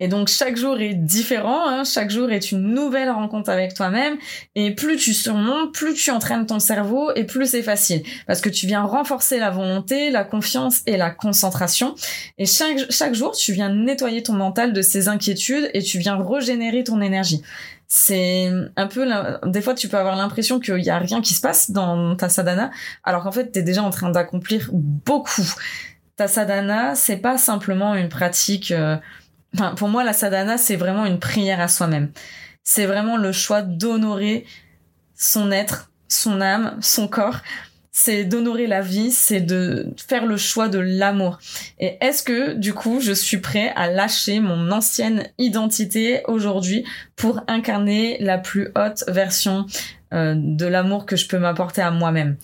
Et 0.00 0.08
donc 0.08 0.28
chaque 0.28 0.56
jour 0.56 0.78
est 0.78 0.94
différent, 0.94 1.68
hein. 1.68 1.82
chaque 1.84 2.10
jour 2.10 2.30
est 2.30 2.52
une 2.52 2.72
nouvelle 2.72 3.10
rencontre 3.10 3.50
avec 3.50 3.74
toi-même. 3.74 4.16
Et 4.54 4.74
plus 4.74 4.96
tu 4.96 5.12
surmontes, 5.12 5.72
plus 5.72 5.94
tu 5.94 6.10
entraînes 6.10 6.46
ton 6.46 6.60
cerveau 6.60 7.10
et 7.14 7.24
plus 7.24 7.50
c'est 7.50 7.62
facile. 7.62 8.02
Parce 8.26 8.40
que 8.40 8.48
tu 8.48 8.66
viens 8.66 8.82
renforcer 8.82 9.38
la 9.38 9.50
volonté, 9.50 10.10
la 10.10 10.24
confiance 10.24 10.82
et 10.86 10.96
la 10.96 11.10
concentration. 11.10 11.94
Et 12.38 12.46
chaque, 12.46 12.90
chaque 12.90 13.14
jour, 13.14 13.32
tu 13.32 13.52
viens 13.52 13.74
nettoyer 13.74 14.22
ton 14.22 14.34
mental 14.34 14.72
de 14.72 14.82
ses 14.82 15.08
inquiétudes 15.08 15.70
et 15.74 15.82
tu 15.82 15.98
viens 15.98 16.16
régénérer 16.16 16.84
ton 16.84 17.00
énergie. 17.00 17.42
C'est 17.90 18.50
un 18.76 18.86
peu, 18.86 19.08
des 19.46 19.62
fois 19.62 19.74
tu 19.74 19.88
peux 19.88 19.96
avoir 19.96 20.14
l'impression 20.14 20.60
qu'il 20.60 20.84
y 20.84 20.90
a 20.90 20.98
rien 20.98 21.22
qui 21.22 21.32
se 21.32 21.40
passe 21.40 21.70
dans 21.70 22.16
ta 22.16 22.28
sadhana, 22.28 22.70
alors 23.02 23.22
qu'en 23.22 23.32
fait 23.32 23.50
tu 23.50 23.58
es 23.58 23.62
déjà 23.62 23.82
en 23.82 23.88
train 23.88 24.10
d'accomplir 24.10 24.68
beaucoup. 24.72 25.46
Ta 26.16 26.28
sadhana, 26.28 26.94
c'est 26.94 27.16
pas 27.16 27.38
simplement 27.38 27.94
une 27.94 28.10
pratique 28.10 28.72
euh, 28.72 28.96
pour 29.76 29.88
moi, 29.88 30.04
la 30.04 30.12
sadhana, 30.12 30.58
c'est 30.58 30.76
vraiment 30.76 31.04
une 31.04 31.18
prière 31.18 31.60
à 31.60 31.68
soi-même. 31.68 32.10
C'est 32.64 32.86
vraiment 32.86 33.16
le 33.16 33.32
choix 33.32 33.62
d'honorer 33.62 34.44
son 35.14 35.50
être, 35.50 35.90
son 36.08 36.40
âme, 36.40 36.76
son 36.80 37.08
corps. 37.08 37.38
C'est 37.90 38.24
d'honorer 38.24 38.68
la 38.68 38.80
vie, 38.80 39.10
c'est 39.10 39.40
de 39.40 39.88
faire 39.96 40.24
le 40.24 40.36
choix 40.36 40.68
de 40.68 40.78
l'amour. 40.78 41.38
Et 41.80 41.96
est-ce 42.00 42.22
que, 42.22 42.52
du 42.52 42.72
coup, 42.72 43.00
je 43.00 43.12
suis 43.12 43.38
prêt 43.38 43.72
à 43.74 43.90
lâcher 43.90 44.38
mon 44.38 44.70
ancienne 44.70 45.26
identité 45.38 46.20
aujourd'hui 46.28 46.84
pour 47.16 47.40
incarner 47.48 48.18
la 48.20 48.38
plus 48.38 48.68
haute 48.76 49.02
version 49.08 49.66
euh, 50.14 50.34
de 50.36 50.66
l'amour 50.66 51.06
que 51.06 51.16
je 51.16 51.26
peux 51.26 51.38
m'apporter 51.38 51.82
à 51.82 51.90
moi-même? 51.90 52.36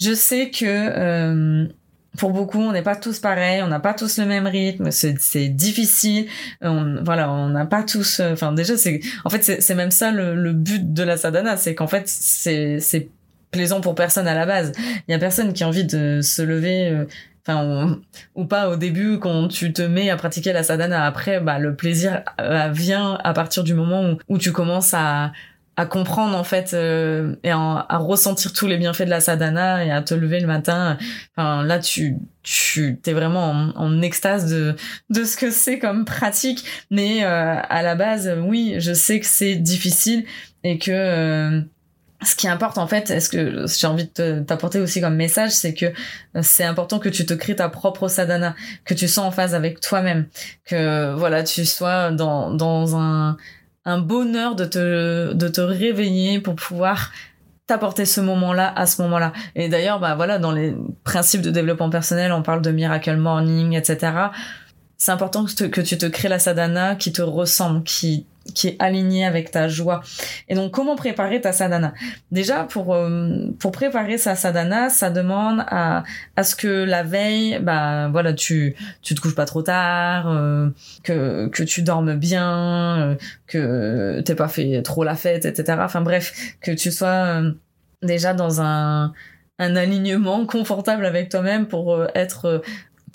Je 0.00 0.12
sais 0.12 0.50
que 0.50 0.64
euh, 0.64 1.68
pour 2.16 2.32
beaucoup, 2.32 2.60
on 2.60 2.72
n'est 2.72 2.82
pas 2.82 2.96
tous 2.96 3.18
pareils, 3.18 3.62
on 3.62 3.68
n'a 3.68 3.80
pas 3.80 3.94
tous 3.94 4.18
le 4.18 4.26
même 4.26 4.46
rythme, 4.46 4.90
c'est 4.90 5.48
difficile. 5.48 6.26
On, 6.62 7.02
voilà, 7.04 7.30
on 7.30 7.48
n'a 7.48 7.66
pas 7.66 7.82
tous. 7.82 8.20
Euh, 8.20 8.32
enfin, 8.32 8.52
déjà, 8.52 8.76
c'est 8.76 9.00
en 9.24 9.30
fait 9.30 9.60
c'est 9.60 9.74
même 9.74 9.90
ça 9.90 10.10
le, 10.10 10.52
but 10.52 10.92
de 10.92 11.02
la 11.02 11.16
sadhana, 11.16 11.56
c'est 11.56 11.74
qu'en 11.74 11.86
fait 11.86 12.08
c'est 12.08 12.80
c'est 12.80 13.08
plaisant 13.50 13.80
pour 13.80 13.94
personne 13.94 14.28
à 14.28 14.34
la 14.34 14.46
base. 14.46 14.72
Il 15.08 15.12
y 15.12 15.14
a 15.14 15.18
personne 15.18 15.52
qui 15.52 15.64
a 15.64 15.68
envie 15.68 15.84
de 15.84 16.20
se 16.22 16.42
lever. 16.42 16.88
Euh, 16.88 17.04
enfin 17.48 18.00
ou 18.34 18.44
pas 18.44 18.68
au 18.68 18.74
début 18.74 19.20
quand 19.20 19.46
tu 19.46 19.72
te 19.72 19.80
mets 19.80 20.10
à 20.10 20.16
pratiquer 20.16 20.52
la 20.52 20.64
sadhana 20.64 21.06
après 21.06 21.38
bah 21.38 21.60
le 21.60 21.76
plaisir 21.76 22.24
euh, 22.40 22.70
vient 22.72 23.20
à 23.22 23.32
partir 23.34 23.62
du 23.62 23.72
moment 23.72 24.02
où, 24.02 24.18
où 24.28 24.36
tu 24.36 24.50
commences 24.50 24.92
à 24.94 25.30
à 25.76 25.84
comprendre 25.84 26.36
en 26.36 26.44
fait 26.44 26.72
euh, 26.72 27.36
et 27.44 27.50
à, 27.50 27.86
ressentir 27.98 28.52
tous 28.52 28.66
les 28.66 28.78
bienfaits 28.78 29.02
de 29.02 29.10
la 29.10 29.20
sadhana 29.20 29.84
et 29.84 29.90
à 29.90 30.02
te 30.02 30.14
lever 30.14 30.40
le 30.40 30.46
matin. 30.46 30.96
Enfin 31.36 31.64
là 31.64 31.78
tu 31.78 32.16
tu 32.42 32.98
t'es 33.02 33.12
vraiment 33.12 33.50
en, 33.50 33.70
en, 33.76 34.02
extase 34.02 34.50
de 34.50 34.74
de 35.10 35.24
ce 35.24 35.36
que 35.36 35.50
c'est 35.50 35.78
comme 35.78 36.04
pratique. 36.04 36.64
Mais 36.90 37.24
euh, 37.24 37.56
à 37.68 37.82
la 37.82 37.94
base 37.94 38.34
oui 38.42 38.76
je 38.78 38.92
sais 38.92 39.20
que 39.20 39.26
c'est 39.26 39.56
difficile 39.56 40.24
et 40.64 40.78
que 40.78 40.90
euh, 40.90 41.60
ce 42.24 42.34
qui 42.34 42.48
importe 42.48 42.78
en 42.78 42.86
fait, 42.86 43.10
est-ce 43.10 43.28
que 43.28 43.66
j'ai 43.66 43.86
envie 43.86 44.10
de 44.16 44.40
t'apporter 44.40 44.80
aussi 44.80 45.02
comme 45.02 45.16
message, 45.16 45.50
c'est 45.50 45.74
que 45.74 45.92
c'est 46.40 46.64
important 46.64 46.98
que 46.98 47.10
tu 47.10 47.26
te 47.26 47.34
crées 47.34 47.56
ta 47.56 47.68
propre 47.68 48.08
sadhana, 48.08 48.56
que 48.86 48.94
tu 48.94 49.06
sois 49.06 49.24
en 49.24 49.30
phase 49.30 49.54
avec 49.54 49.80
toi-même, 49.80 50.26
que 50.64 51.12
voilà, 51.14 51.44
tu 51.44 51.66
sois 51.66 52.10
dans 52.12 52.50
dans 52.50 52.96
un 52.96 53.36
un 53.86 53.98
bonheur 53.98 54.56
de 54.56 54.64
te, 54.66 55.32
de 55.32 55.48
te 55.48 55.60
réveiller 55.62 56.40
pour 56.40 56.56
pouvoir 56.56 57.12
t'apporter 57.66 58.04
ce 58.04 58.20
moment-là 58.20 58.72
à 58.76 58.86
ce 58.86 59.00
moment-là. 59.02 59.32
Et 59.54 59.68
d'ailleurs, 59.68 59.98
bah 59.98 60.14
voilà, 60.14 60.38
dans 60.38 60.52
les 60.52 60.74
principes 61.04 61.40
de 61.40 61.50
développement 61.50 61.90
personnel, 61.90 62.32
on 62.32 62.42
parle 62.42 62.62
de 62.62 62.70
miracle 62.70 63.16
morning, 63.16 63.72
etc. 63.74 64.12
C'est 64.98 65.12
important 65.12 65.44
que 65.44 65.80
tu 65.80 65.98
te 65.98 66.06
crées 66.06 66.28
la 66.28 66.38
sadhana 66.38 66.96
qui 66.96 67.12
te 67.12 67.22
ressemble, 67.22 67.82
qui 67.84 68.26
qui 68.54 68.68
est 68.68 68.76
aligné 68.78 69.24
avec 69.24 69.50
ta 69.50 69.68
joie. 69.68 70.02
Et 70.48 70.54
donc, 70.54 70.72
comment 70.72 70.96
préparer 70.96 71.40
ta 71.40 71.52
sadhana? 71.52 71.94
Déjà, 72.30 72.64
pour 72.64 72.94
euh, 72.94 73.48
pour 73.58 73.72
préparer 73.72 74.18
sa 74.18 74.34
sadhana, 74.34 74.90
ça 74.90 75.10
demande 75.10 75.64
à 75.68 76.04
à 76.36 76.42
ce 76.42 76.56
que 76.56 76.84
la 76.84 77.02
veille, 77.02 77.58
bah 77.60 78.08
voilà, 78.08 78.32
tu 78.32 78.74
tu 79.02 79.14
te 79.14 79.20
couches 79.20 79.34
pas 79.34 79.46
trop 79.46 79.62
tard, 79.62 80.28
euh, 80.28 80.70
que 81.02 81.48
que 81.48 81.62
tu 81.62 81.82
dormes 81.82 82.14
bien, 82.14 82.98
euh, 82.98 83.14
que 83.46 84.20
t'aies 84.20 84.34
pas 84.34 84.48
fait 84.48 84.82
trop 84.82 85.04
la 85.04 85.16
fête, 85.16 85.44
etc. 85.44 85.78
Enfin 85.82 86.00
bref, 86.00 86.56
que 86.60 86.72
tu 86.72 86.90
sois 86.90 87.42
déjà 88.02 88.34
dans 88.34 88.60
un 88.60 89.12
un 89.58 89.76
alignement 89.76 90.44
confortable 90.46 91.06
avec 91.06 91.30
toi-même 91.30 91.66
pour 91.66 92.06
être 92.14 92.62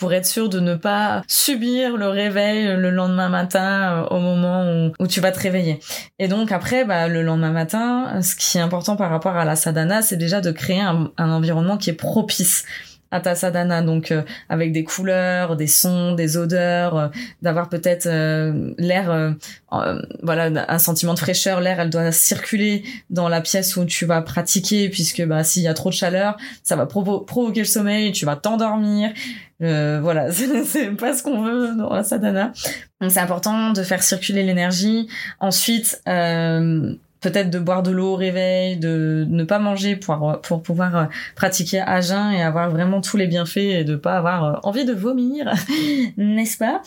pour 0.01 0.13
être 0.13 0.25
sûr 0.25 0.49
de 0.49 0.59
ne 0.59 0.73
pas 0.73 1.21
subir 1.27 1.95
le 1.95 2.07
réveil 2.07 2.75
le 2.75 2.89
lendemain 2.89 3.29
matin 3.29 3.99
euh, 3.99 4.15
au 4.15 4.19
moment 4.19 4.89
où, 4.99 5.05
tu 5.05 5.21
vas 5.21 5.31
te 5.31 5.39
réveiller. 5.39 5.79
Et 6.17 6.27
donc 6.27 6.51
après, 6.51 6.85
bah, 6.85 7.07
le 7.07 7.21
lendemain 7.21 7.51
matin, 7.51 8.19
ce 8.23 8.35
qui 8.35 8.57
est 8.57 8.61
important 8.61 8.95
par 8.95 9.11
rapport 9.11 9.35
à 9.35 9.45
la 9.45 9.55
sadhana, 9.55 10.01
c'est 10.01 10.17
déjà 10.17 10.41
de 10.41 10.49
créer 10.49 10.81
un, 10.81 11.11
un 11.19 11.29
environnement 11.29 11.77
qui 11.77 11.91
est 11.91 11.93
propice 11.93 12.65
à 13.11 13.19
ta 13.19 13.35
sadhana, 13.35 13.81
donc 13.81 14.11
euh, 14.11 14.23
avec 14.49 14.71
des 14.71 14.83
couleurs, 14.83 15.57
des 15.57 15.67
sons, 15.67 16.13
des 16.13 16.37
odeurs, 16.37 16.97
euh, 16.97 17.07
d'avoir 17.41 17.67
peut-être 17.67 18.07
euh, 18.07 18.73
l'air, 18.77 19.35
voilà, 20.23 20.65
un 20.67 20.79
sentiment 20.79 21.13
de 21.13 21.19
fraîcheur. 21.19 21.59
L'air, 21.59 21.79
elle 21.79 21.89
doit 21.89 22.11
circuler 22.11 22.83
dans 23.09 23.27
la 23.27 23.41
pièce 23.41 23.75
où 23.75 23.85
tu 23.85 24.05
vas 24.05 24.21
pratiquer, 24.21 24.89
puisque 24.89 25.23
bah 25.25 25.43
s'il 25.43 25.63
y 25.63 25.67
a 25.67 25.73
trop 25.73 25.89
de 25.89 25.93
chaleur, 25.93 26.37
ça 26.63 26.75
va 26.75 26.85
provoquer 26.85 27.59
le 27.59 27.65
sommeil, 27.65 28.11
tu 28.13 28.25
vas 28.25 28.37
t'endormir. 28.37 29.11
voilà, 29.59 30.31
c'est 30.65 30.91
pas 30.91 31.13
ce 31.13 31.23
qu'on 31.23 31.43
veut 31.43 31.75
dans 31.75 31.93
la 31.93 32.03
sadhana. 32.03 32.53
Donc 33.01 33.11
c'est 33.11 33.19
important 33.19 33.71
de 33.71 33.83
faire 33.83 34.03
circuler 34.03 34.43
l'énergie. 34.43 35.07
Ensuite, 35.39 36.01
peut-être 37.21 37.49
de 37.49 37.59
boire 37.59 37.83
de 37.83 37.91
l'eau 37.91 38.13
au 38.13 38.15
réveil, 38.15 38.77
de 38.77 39.25
ne 39.29 39.43
pas 39.43 39.59
manger 39.59 39.95
pour, 39.95 40.39
pour 40.41 40.63
pouvoir 40.63 40.95
euh, 40.95 41.05
pratiquer 41.35 41.79
à 41.79 42.01
jeun 42.01 42.33
et 42.33 42.41
avoir 42.41 42.69
vraiment 42.69 42.99
tous 42.99 43.15
les 43.15 43.27
bienfaits 43.27 43.57
et 43.57 43.83
de 43.83 43.95
pas 43.95 44.17
avoir 44.17 44.43
euh, 44.43 44.59
envie 44.63 44.85
de 44.85 44.93
vomir, 44.93 45.53
n'est-ce 46.17 46.57
pas? 46.57 46.81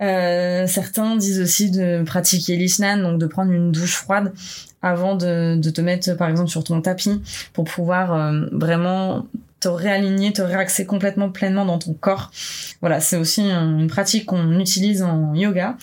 Euh, 0.00 0.66
Certains 0.66 1.16
disent 1.16 1.40
aussi 1.40 1.70
de 1.70 2.02
pratiquer 2.04 2.56
l'isnan, 2.56 2.98
donc 3.02 3.18
de 3.18 3.26
prendre 3.26 3.50
une 3.50 3.72
douche 3.72 3.96
froide 3.96 4.32
avant 4.82 5.14
de, 5.14 5.56
de 5.56 5.70
te 5.70 5.80
mettre 5.80 6.16
par 6.16 6.28
exemple 6.28 6.48
sur 6.48 6.64
ton 6.64 6.80
tapis 6.80 7.20
pour 7.52 7.64
pouvoir 7.64 8.14
euh, 8.14 8.46
vraiment 8.52 9.26
te 9.60 9.68
réaligner, 9.68 10.32
te 10.32 10.40
réaxer 10.40 10.86
complètement 10.86 11.30
pleinement 11.30 11.66
dans 11.66 11.78
ton 11.78 11.92
corps. 11.92 12.30
Voilà, 12.80 13.00
c'est 13.00 13.16
aussi 13.16 13.42
une 13.42 13.88
pratique 13.88 14.24
qu'on 14.24 14.58
utilise 14.58 15.02
en 15.02 15.34
yoga 15.34 15.76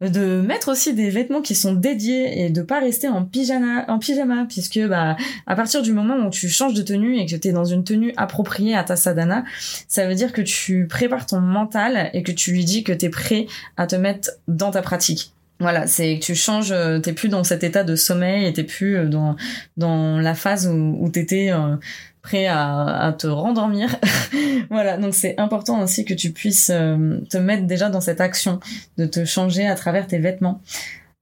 de 0.00 0.40
mettre 0.40 0.70
aussi 0.70 0.92
des 0.92 1.08
vêtements 1.08 1.40
qui 1.40 1.54
sont 1.54 1.72
dédiés 1.72 2.44
et 2.44 2.50
de 2.50 2.62
pas 2.62 2.80
rester 2.80 3.08
en 3.08 3.24
pyjama, 3.24 3.84
en 3.88 3.98
pyjama 3.98 4.44
puisque 4.48 4.80
bah 4.86 5.16
à 5.46 5.56
partir 5.56 5.82
du 5.82 5.92
moment 5.92 6.16
où 6.26 6.30
tu 6.30 6.48
changes 6.48 6.74
de 6.74 6.82
tenue 6.82 7.18
et 7.18 7.26
que 7.26 7.36
tu 7.36 7.48
es 7.48 7.52
dans 7.52 7.64
une 7.64 7.84
tenue 7.84 8.12
appropriée 8.16 8.74
à 8.74 8.82
ta 8.82 8.96
sadhana, 8.96 9.44
ça 9.88 10.06
veut 10.06 10.14
dire 10.14 10.32
que 10.32 10.42
tu 10.42 10.86
prépares 10.88 11.26
ton 11.26 11.40
mental 11.40 12.10
et 12.12 12.22
que 12.22 12.32
tu 12.32 12.52
lui 12.52 12.64
dis 12.64 12.82
que 12.82 12.92
tu 12.92 13.06
es 13.06 13.08
prêt 13.08 13.46
à 13.76 13.86
te 13.86 13.96
mettre 13.96 14.30
dans 14.48 14.72
ta 14.72 14.82
pratique. 14.82 15.32
Voilà, 15.60 15.86
c'est 15.86 16.18
que 16.18 16.24
tu 16.24 16.34
changes, 16.34 16.72
euh, 16.72 16.98
t'es 16.98 17.12
plus 17.12 17.28
dans 17.28 17.44
cet 17.44 17.62
état 17.62 17.84
de 17.84 17.94
sommeil 17.94 18.44
et 18.44 18.52
t'es 18.52 18.64
plus 18.64 18.96
euh, 18.96 19.06
dans 19.06 19.36
dans 19.76 20.18
la 20.18 20.34
phase 20.34 20.66
où, 20.66 20.96
où 21.00 21.08
t'étais 21.08 21.52
euh, 21.52 21.76
prêt 22.24 22.46
à, 22.46 23.14
te 23.16 23.26
rendormir. 23.26 23.96
voilà, 24.70 24.96
donc 24.96 25.14
c'est 25.14 25.38
important 25.38 25.82
aussi 25.82 26.04
que 26.04 26.14
tu 26.14 26.30
puisses 26.32 26.68
te 26.68 27.36
mettre 27.36 27.66
déjà 27.66 27.90
dans 27.90 28.00
cette 28.00 28.20
action 28.20 28.60
de 28.96 29.04
te 29.04 29.26
changer 29.26 29.66
à 29.66 29.74
travers 29.74 30.06
tes 30.06 30.18
vêtements. 30.18 30.62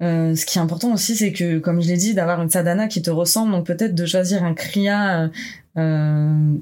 ce 0.00 0.46
qui 0.46 0.58
est 0.58 0.62
important 0.62 0.92
aussi, 0.92 1.16
c'est 1.16 1.32
que, 1.32 1.58
comme 1.58 1.82
je 1.82 1.88
l'ai 1.88 1.96
dit, 1.96 2.14
d'avoir 2.14 2.40
une 2.40 2.50
sadhana 2.50 2.86
qui 2.86 3.02
te 3.02 3.10
ressemble, 3.10 3.50
donc 3.50 3.66
peut-être 3.66 3.96
de 3.96 4.06
choisir 4.06 4.44
un 4.44 4.54
kriya. 4.54 5.28
Euh, 5.76 6.54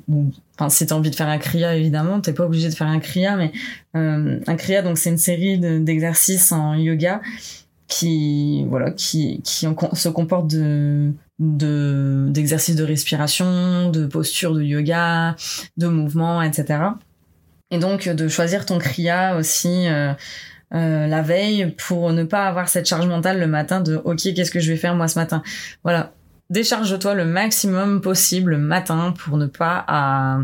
enfin, 0.57 0.70
si 0.70 0.87
t'as 0.87 0.94
envie 0.94 1.11
de 1.11 1.16
faire 1.16 1.29
un 1.29 1.38
kriya, 1.38 1.76
évidemment, 1.76 2.22
t'es 2.22 2.33
pas 2.33 2.44
obligé 2.44 2.70
de 2.70 2.74
faire 2.74 2.87
un 2.87 3.00
kriya, 3.00 3.37
mais 3.37 3.53
un 3.92 4.57
kriya, 4.57 4.81
donc 4.81 4.96
c'est 4.96 5.11
une 5.11 5.18
série 5.18 5.59
d'exercices 5.59 6.50
en 6.50 6.74
yoga 6.74 7.20
qui 7.90 8.64
voilà 8.66 8.92
qui 8.92 9.42
qui 9.42 9.66
se 9.92 10.09
comporte 10.09 10.46
de 10.46 11.12
de 11.40 12.26
d'exercices 12.29 12.76
de 12.76 12.85
respiration, 12.85 13.90
de 13.90 14.07
posture 14.07 14.55
de 14.55 14.62
yoga, 14.62 15.35
de 15.76 15.88
mouvement, 15.88 16.42
etc. 16.42 16.81
Et 17.70 17.79
donc 17.79 18.09
de 18.09 18.29
choisir 18.29 18.66
ton 18.66 18.79
kriya 18.79 19.37
aussi 19.37 19.88
euh, 19.88 20.12
euh, 20.74 21.07
la 21.07 21.22
veille 21.22 21.74
pour 21.76 22.12
ne 22.12 22.24
pas 22.24 22.46
avoir 22.46 22.68
cette 22.68 22.87
charge 22.87 23.07
mentale 23.07 23.40
le 23.40 23.46
matin 23.46 23.81
de 23.81 23.96
ok 23.96 24.35
qu'est-ce 24.35 24.50
que 24.50 24.61
je 24.61 24.70
vais 24.70 24.79
faire 24.79 24.94
moi 24.94 25.09
ce 25.09 25.18
matin? 25.18 25.42
Voilà, 25.83 26.12
décharge-toi 26.50 27.14
le 27.14 27.24
maximum 27.24 28.03
possible 28.03 28.53
le 28.53 28.59
matin 28.59 29.14
pour 29.18 29.38
ne 29.38 29.46
pas 29.46 29.85
à, 29.88 30.40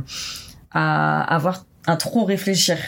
à 0.73 1.35
avoir 1.35 1.67
à 1.87 1.97
trop 1.97 2.25
réfléchir. 2.25 2.79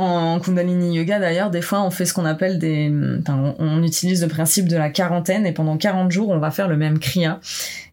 En 0.00 0.40
Kundalini 0.40 0.96
Yoga, 0.96 1.18
d'ailleurs, 1.18 1.50
des 1.50 1.60
fois, 1.60 1.82
on 1.82 1.90
fait 1.90 2.06
ce 2.06 2.14
qu'on 2.14 2.24
appelle 2.24 2.58
des... 2.58 2.90
Enfin, 3.20 3.54
on 3.58 3.82
utilise 3.82 4.22
le 4.22 4.28
principe 4.28 4.66
de 4.66 4.78
la 4.78 4.88
quarantaine 4.88 5.44
et 5.44 5.52
pendant 5.52 5.76
40 5.76 6.10
jours, 6.10 6.30
on 6.30 6.38
va 6.38 6.50
faire 6.50 6.68
le 6.68 6.78
même 6.78 6.98
kriya. 6.98 7.38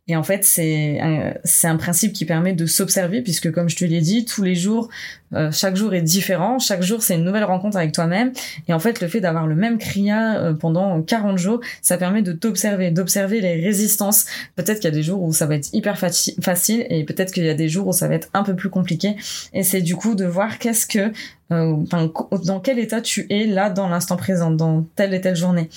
Et 0.07 0.15
en 0.15 0.23
fait, 0.23 0.45
c'est 0.45 0.99
un, 1.01 1.33
c'est 1.43 1.67
un 1.67 1.75
principe 1.75 2.13
qui 2.13 2.25
permet 2.25 2.53
de 2.53 2.65
s'observer 2.65 3.21
puisque, 3.21 3.51
comme 3.51 3.69
je 3.69 3.75
te 3.75 3.83
l'ai 3.83 3.99
dit, 3.99 4.23
tous 4.23 4.41
les 4.41 4.55
jours, 4.55 4.87
euh, 5.33 5.51
chaque 5.51 5.75
jour 5.75 5.93
est 5.93 6.01
différent. 6.01 6.59
Chaque 6.59 6.81
jour, 6.81 7.01
c'est 7.01 7.15
une 7.15 7.25
nouvelle 7.25 7.43
rencontre 7.43 7.75
avec 7.75 7.91
toi-même. 7.91 8.31
Et 8.69 8.73
en 8.73 8.79
fait, 8.79 9.01
le 9.01 9.07
fait 9.09 9.19
d'avoir 9.19 9.47
le 9.47 9.55
même 9.55 9.77
kriya 9.77 10.37
euh, 10.37 10.53
pendant 10.53 11.01
40 11.01 11.37
jours, 11.37 11.59
ça 11.81 11.97
permet 11.97 12.21
de 12.21 12.31
t'observer, 12.31 12.91
d'observer 12.91 13.41
les 13.41 13.61
résistances. 13.61 14.25
Peut-être 14.55 14.79
qu'il 14.79 14.85
y 14.85 14.93
a 14.93 14.95
des 14.95 15.03
jours 15.03 15.21
où 15.21 15.33
ça 15.33 15.45
va 15.45 15.55
être 15.55 15.73
hyper 15.73 15.97
facile 15.97 16.85
et 16.89 17.03
peut-être 17.03 17.33
qu'il 17.33 17.43
y 17.43 17.49
a 17.49 17.53
des 17.53 17.67
jours 17.67 17.87
où 17.87 17.93
ça 17.93 18.07
va 18.07 18.15
être 18.15 18.29
un 18.33 18.43
peu 18.43 18.55
plus 18.55 18.69
compliqué. 18.69 19.17
Et 19.53 19.63
c'est 19.63 19.81
du 19.81 19.95
coup 19.95 20.15
de 20.15 20.25
voir 20.25 20.57
qu'est-ce 20.57 20.87
que 20.87 21.11
euh, 21.51 21.75
enfin, 21.83 22.11
dans 22.45 22.59
quel 22.59 22.79
état 22.79 23.01
tu 23.01 23.25
es 23.29 23.45
là 23.45 23.69
dans 23.69 23.87
l'instant 23.87 24.17
présent, 24.17 24.51
dans 24.51 24.83
telle 24.95 25.13
et 25.13 25.21
telle 25.21 25.35
journée, 25.35 25.69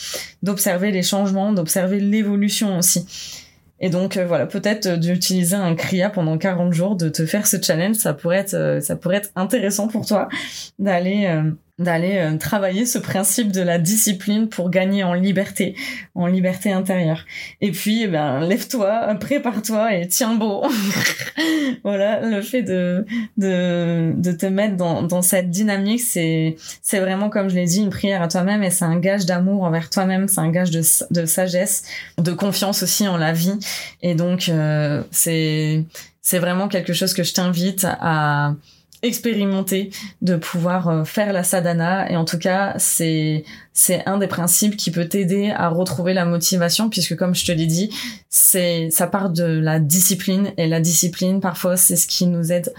d'observer 0.43 0.91
les 0.91 1.03
changements, 1.03 1.53
d'observer 1.53 2.01
l'évolution 2.01 2.79
aussi. 2.79 3.07
Et 3.81 3.89
donc 3.89 4.17
euh, 4.17 4.27
voilà, 4.27 4.47
peut-être 4.47 4.87
euh, 4.87 4.97
d'utiliser 4.97 5.57
un 5.57 5.75
Kriya 5.75 6.11
pendant 6.11 6.37
40 6.37 6.73
jours, 6.73 6.97
de 6.97 7.09
te 7.09 7.25
faire 7.25 7.47
ce 7.47 7.57
challenge, 7.61 7.97
ça 7.97 8.13
pourrait 8.13 8.39
être, 8.39 8.55
euh, 8.55 8.81
ça 8.81 8.95
pourrait 8.95 9.17
être 9.17 9.31
intéressant 9.37 9.89
pour 9.89 10.07
toi 10.07 10.29
d'aller 10.79 11.43
d'aller 11.81 12.19
euh, 12.19 12.37
travailler 12.37 12.85
ce 12.85 12.99
principe 12.99 13.51
de 13.51 13.63
la 13.63 13.79
discipline 13.79 14.49
pour 14.49 14.71
gagner 14.71 15.03
en 15.03 15.15
liberté, 15.15 15.75
en 16.15 16.27
liberté 16.27 16.71
intérieure. 16.71 17.25
Et 17.61 17.73
puis, 17.73 18.03
eh 18.05 18.07
ben, 18.07 18.41
lève-toi, 18.41 19.15
prépare-toi 19.19 19.95
et 19.97 20.07
tiens 20.07 20.35
bon. 20.35 20.63
voilà, 21.85 22.21
le 22.21 22.43
fait 22.43 22.63
de, 22.63 23.07
de, 23.39 24.13
de 24.15 24.33
te 24.33 24.47
mettre 24.47 24.77
dans, 24.77 25.03
dans 25.03 25.23
cette 25.23 25.51
dynamique, 25.51 26.03
c'est, 26.03 26.57
c'est 26.83 27.01
vraiment, 27.01 27.31
comme 27.31 27.49
je 27.49 27.55
l'ai 27.55 27.65
dit, 27.65 27.81
une 27.81 27.91
prière 27.91 28.23
à 28.23 28.29
toi-même 28.29 28.63
et 28.63 28.71
c'est 28.71 28.85
un 28.85 28.99
gage 28.99 29.25
d'amour 29.25 29.63
envers 29.65 29.89
toi-même, 29.89 30.29
c'est 30.29 30.41
un 30.41 30.51
gage 30.51 30.71
de, 30.71 30.83
de 31.11 31.25
sagesse, 31.25 31.85
de 32.19 32.33
confiance 32.33 32.83
aussi 32.83 33.09
en 33.09 33.17
la 33.17 33.33
vie. 33.33 33.59
Et 34.03 34.15
donc, 34.15 34.51
euh, 34.51 35.03
c'est, 35.11 35.85
c'est 36.21 36.39
vraiment 36.39 36.69
quelque 36.69 36.93
chose 36.93 37.15
que 37.15 37.23
je 37.23 37.33
t'invite 37.33 37.87
à, 37.89 38.55
expérimenter 39.03 39.91
de 40.23 40.37
pouvoir 40.37 40.89
euh, 40.89 41.05
faire 41.05 41.33
la 41.33 41.43
sadhana. 41.43 42.11
Et 42.11 42.17
en 42.17 42.25
tout 42.25 42.39
cas 42.39 42.75
c'est 42.79 43.45
c'est 43.73 44.07
un 44.07 44.19
des 44.19 44.27
principes 44.27 44.77
qui 44.77 44.91
peut 44.91 45.07
t'aider 45.07 45.51
à 45.51 45.69
retrouver 45.69 46.15
la 46.15 46.25
motivation 46.25 46.91
puisque 46.91 47.17
comme 47.17 47.35
je 47.35 47.47
te 47.47 47.53
l'ai 47.53 47.67
dit 47.67 47.91
c'est 48.29 48.91
ça 48.91 49.07
part 49.07 49.31
de 49.31 49.45
la 49.45 49.79
discipline. 49.79 50.53
Et 50.57 50.67
la 50.67 50.81
discipline 50.81 51.41
parfois 51.41 51.77
c'est 51.77 51.97
ce 51.97 52.07
qui 52.07 52.27
nous 52.27 52.53
aide 52.53 52.73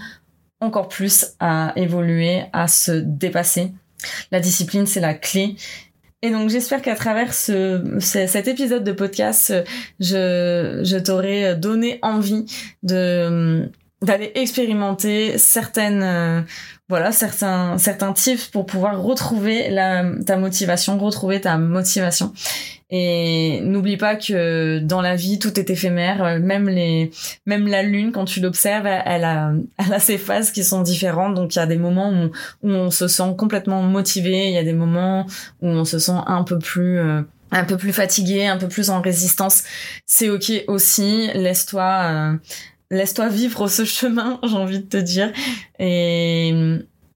encore 0.60 0.88
plus 0.88 1.32
à 1.40 1.72
évoluer 1.76 2.44
à 2.52 2.68
se 2.68 2.92
dépasser. 2.92 3.72
La 4.30 4.40
discipline 4.40 4.86
c'est 4.86 5.00
la 5.00 5.14
clé. 5.14 5.56
Et 6.24 6.30
donc 6.30 6.50
j'espère 6.50 6.82
qu'à 6.82 6.94
travers 6.94 7.34
ce, 7.34 7.96
cet 7.98 8.46
épisode 8.46 8.84
de 8.84 8.92
podcast, 8.92 9.52
je, 9.98 10.80
je 10.84 10.96
t'aurai 10.96 11.56
donné 11.56 11.98
envie 12.00 12.46
de 12.84 13.68
d'aller 14.02 14.32
expérimenter 14.34 15.38
certaines 15.38 16.02
euh, 16.02 16.42
voilà 16.88 17.12
certains 17.12 17.78
certains 17.78 18.12
tips 18.12 18.48
pour 18.48 18.66
pouvoir 18.66 19.00
retrouver 19.00 19.70
la 19.70 20.04
ta 20.26 20.36
motivation 20.36 20.98
retrouver 20.98 21.40
ta 21.40 21.56
motivation. 21.56 22.32
Et 22.94 23.60
n'oublie 23.62 23.96
pas 23.96 24.16
que 24.16 24.80
dans 24.80 25.00
la 25.00 25.16
vie 25.16 25.38
tout 25.38 25.58
est 25.58 25.70
éphémère. 25.70 26.22
Euh, 26.22 26.38
même 26.40 26.68
les 26.68 27.10
même 27.46 27.66
la 27.66 27.82
lune 27.82 28.12
quand 28.12 28.26
tu 28.26 28.40
l'observes 28.40 28.86
elle 28.86 29.24
a 29.24 29.52
elle 29.78 29.92
a 29.92 29.98
ses 29.98 30.18
phases 30.18 30.50
qui 30.50 30.64
sont 30.64 30.82
différentes. 30.82 31.34
Donc 31.34 31.54
il 31.54 31.58
y 31.58 31.62
a 31.62 31.66
des 31.66 31.78
moments 31.78 32.10
où, 32.10 32.30
où 32.62 32.70
on 32.70 32.90
se 32.90 33.08
sent 33.08 33.34
complètement 33.38 33.82
motivé. 33.82 34.48
Il 34.48 34.52
y 34.52 34.58
a 34.58 34.64
des 34.64 34.74
moments 34.74 35.26
où 35.62 35.68
on 35.68 35.84
se 35.84 35.98
sent 35.98 36.20
un 36.26 36.42
peu 36.42 36.58
plus 36.58 36.98
euh, 36.98 37.22
un 37.52 37.64
peu 37.64 37.76
plus 37.76 37.92
fatigué, 37.92 38.46
un 38.46 38.56
peu 38.56 38.68
plus 38.68 38.90
en 38.90 39.00
résistance, 39.00 39.62
c'est 40.06 40.30
ok 40.30 40.64
aussi. 40.68 41.28
Laisse-toi 41.34 42.38
laisse-toi 42.92 43.28
vivre 43.28 43.66
ce 43.66 43.84
chemin, 43.84 44.38
j'ai 44.44 44.54
envie 44.54 44.78
de 44.78 44.88
te 44.88 44.98
dire. 44.98 45.32
Et, 45.80 46.52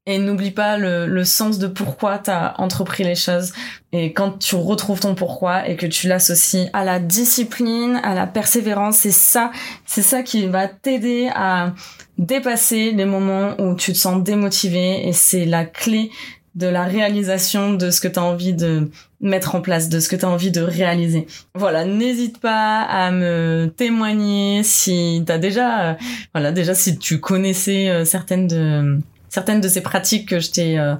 n'oublie 0.08 0.52
pas 0.52 0.78
le, 0.78 1.06
le, 1.06 1.24
sens 1.24 1.58
de 1.58 1.66
pourquoi 1.66 2.18
tu 2.18 2.30
as 2.30 2.60
entrepris 2.60 3.04
les 3.04 3.14
choses. 3.14 3.52
Et 3.92 4.12
quand 4.12 4.38
tu 4.38 4.54
retrouves 4.54 5.00
ton 5.00 5.14
pourquoi 5.14 5.68
et 5.68 5.76
que 5.76 5.86
tu 5.86 6.06
l'associes 6.08 6.68
à 6.72 6.84
la 6.84 6.98
discipline, 6.98 8.00
à 8.02 8.14
la 8.14 8.26
persévérance, 8.26 8.98
c'est 8.98 9.10
ça, 9.10 9.50
c'est 9.84 10.02
ça 10.02 10.22
qui 10.22 10.46
va 10.46 10.68
t'aider 10.68 11.28
à 11.34 11.74
dépasser 12.18 12.92
les 12.92 13.04
moments 13.04 13.60
où 13.60 13.74
tu 13.74 13.92
te 13.92 13.98
sens 13.98 14.22
démotivé 14.22 15.06
et 15.06 15.12
c'est 15.12 15.44
la 15.44 15.64
clé 15.64 16.10
de 16.56 16.66
la 16.66 16.84
réalisation 16.84 17.74
de 17.74 17.90
ce 17.90 18.00
que 18.00 18.08
tu 18.08 18.18
as 18.18 18.22
envie 18.22 18.54
de 18.54 18.90
mettre 19.20 19.54
en 19.54 19.60
place, 19.60 19.88
de 19.90 20.00
ce 20.00 20.08
que 20.08 20.16
tu 20.16 20.24
as 20.24 20.28
envie 20.28 20.50
de 20.50 20.62
réaliser. 20.62 21.26
Voilà, 21.54 21.84
n'hésite 21.84 22.40
pas 22.40 22.80
à 22.80 23.10
me 23.10 23.70
témoigner 23.76 24.62
si 24.62 25.22
tu 25.26 25.38
déjà 25.38 25.90
euh, 25.90 25.94
voilà, 26.34 26.52
déjà 26.52 26.74
si 26.74 26.98
tu 26.98 27.20
connaissais 27.20 27.90
euh, 27.90 28.04
certaines 28.06 28.46
de 28.46 28.98
certaines 29.28 29.60
de 29.60 29.68
ces 29.68 29.82
pratiques 29.82 30.28
que 30.28 30.40
je 30.40 30.50
t'ai 30.50 30.78
euh, 30.78 30.94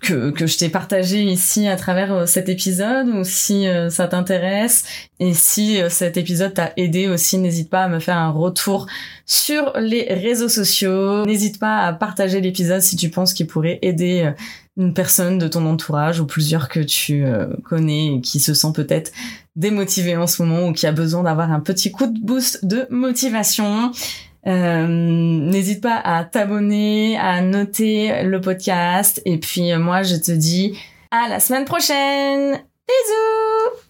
que, 0.00 0.32
je 0.46 0.58
t'ai 0.58 0.68
partagé 0.68 1.22
ici 1.22 1.68
à 1.68 1.76
travers 1.76 2.28
cet 2.28 2.48
épisode 2.48 3.08
ou 3.08 3.24
si 3.24 3.66
ça 3.90 4.08
t'intéresse 4.08 4.84
et 5.18 5.34
si 5.34 5.78
cet 5.88 6.16
épisode 6.16 6.54
t'a 6.54 6.72
aidé 6.76 7.08
aussi 7.08 7.38
n'hésite 7.38 7.70
pas 7.70 7.84
à 7.84 7.88
me 7.88 7.98
faire 7.98 8.16
un 8.16 8.30
retour 8.30 8.86
sur 9.26 9.72
les 9.78 10.12
réseaux 10.12 10.48
sociaux 10.48 11.24
n'hésite 11.26 11.58
pas 11.58 11.86
à 11.86 11.92
partager 11.92 12.40
l'épisode 12.40 12.80
si 12.80 12.96
tu 12.96 13.10
penses 13.10 13.34
qu'il 13.34 13.46
pourrait 13.46 13.78
aider 13.82 14.32
une 14.80 14.94
personne 14.94 15.38
de 15.38 15.46
ton 15.46 15.66
entourage 15.66 16.20
ou 16.20 16.26
plusieurs 16.26 16.68
que 16.68 16.80
tu 16.80 17.24
euh, 17.24 17.46
connais 17.64 18.14
et 18.14 18.20
qui 18.20 18.40
se 18.40 18.54
sent 18.54 18.72
peut-être 18.74 19.12
démotivé 19.56 20.16
en 20.16 20.26
ce 20.26 20.42
moment 20.42 20.68
ou 20.68 20.72
qui 20.72 20.86
a 20.86 20.92
besoin 20.92 21.22
d'avoir 21.22 21.52
un 21.52 21.60
petit 21.60 21.90
coup 21.90 22.06
de 22.06 22.18
boost 22.18 22.64
de 22.64 22.86
motivation. 22.88 23.92
Euh, 24.46 24.86
n'hésite 24.86 25.82
pas 25.82 25.96
à 25.96 26.24
t'abonner, 26.24 27.18
à 27.18 27.42
noter 27.42 28.22
le 28.22 28.40
podcast 28.40 29.20
et 29.26 29.38
puis 29.38 29.70
euh, 29.70 29.78
moi 29.78 30.02
je 30.02 30.16
te 30.16 30.32
dis 30.32 30.78
à 31.10 31.28
la 31.28 31.40
semaine 31.40 31.64
prochaine. 31.66 32.52
Bisous 32.88 33.89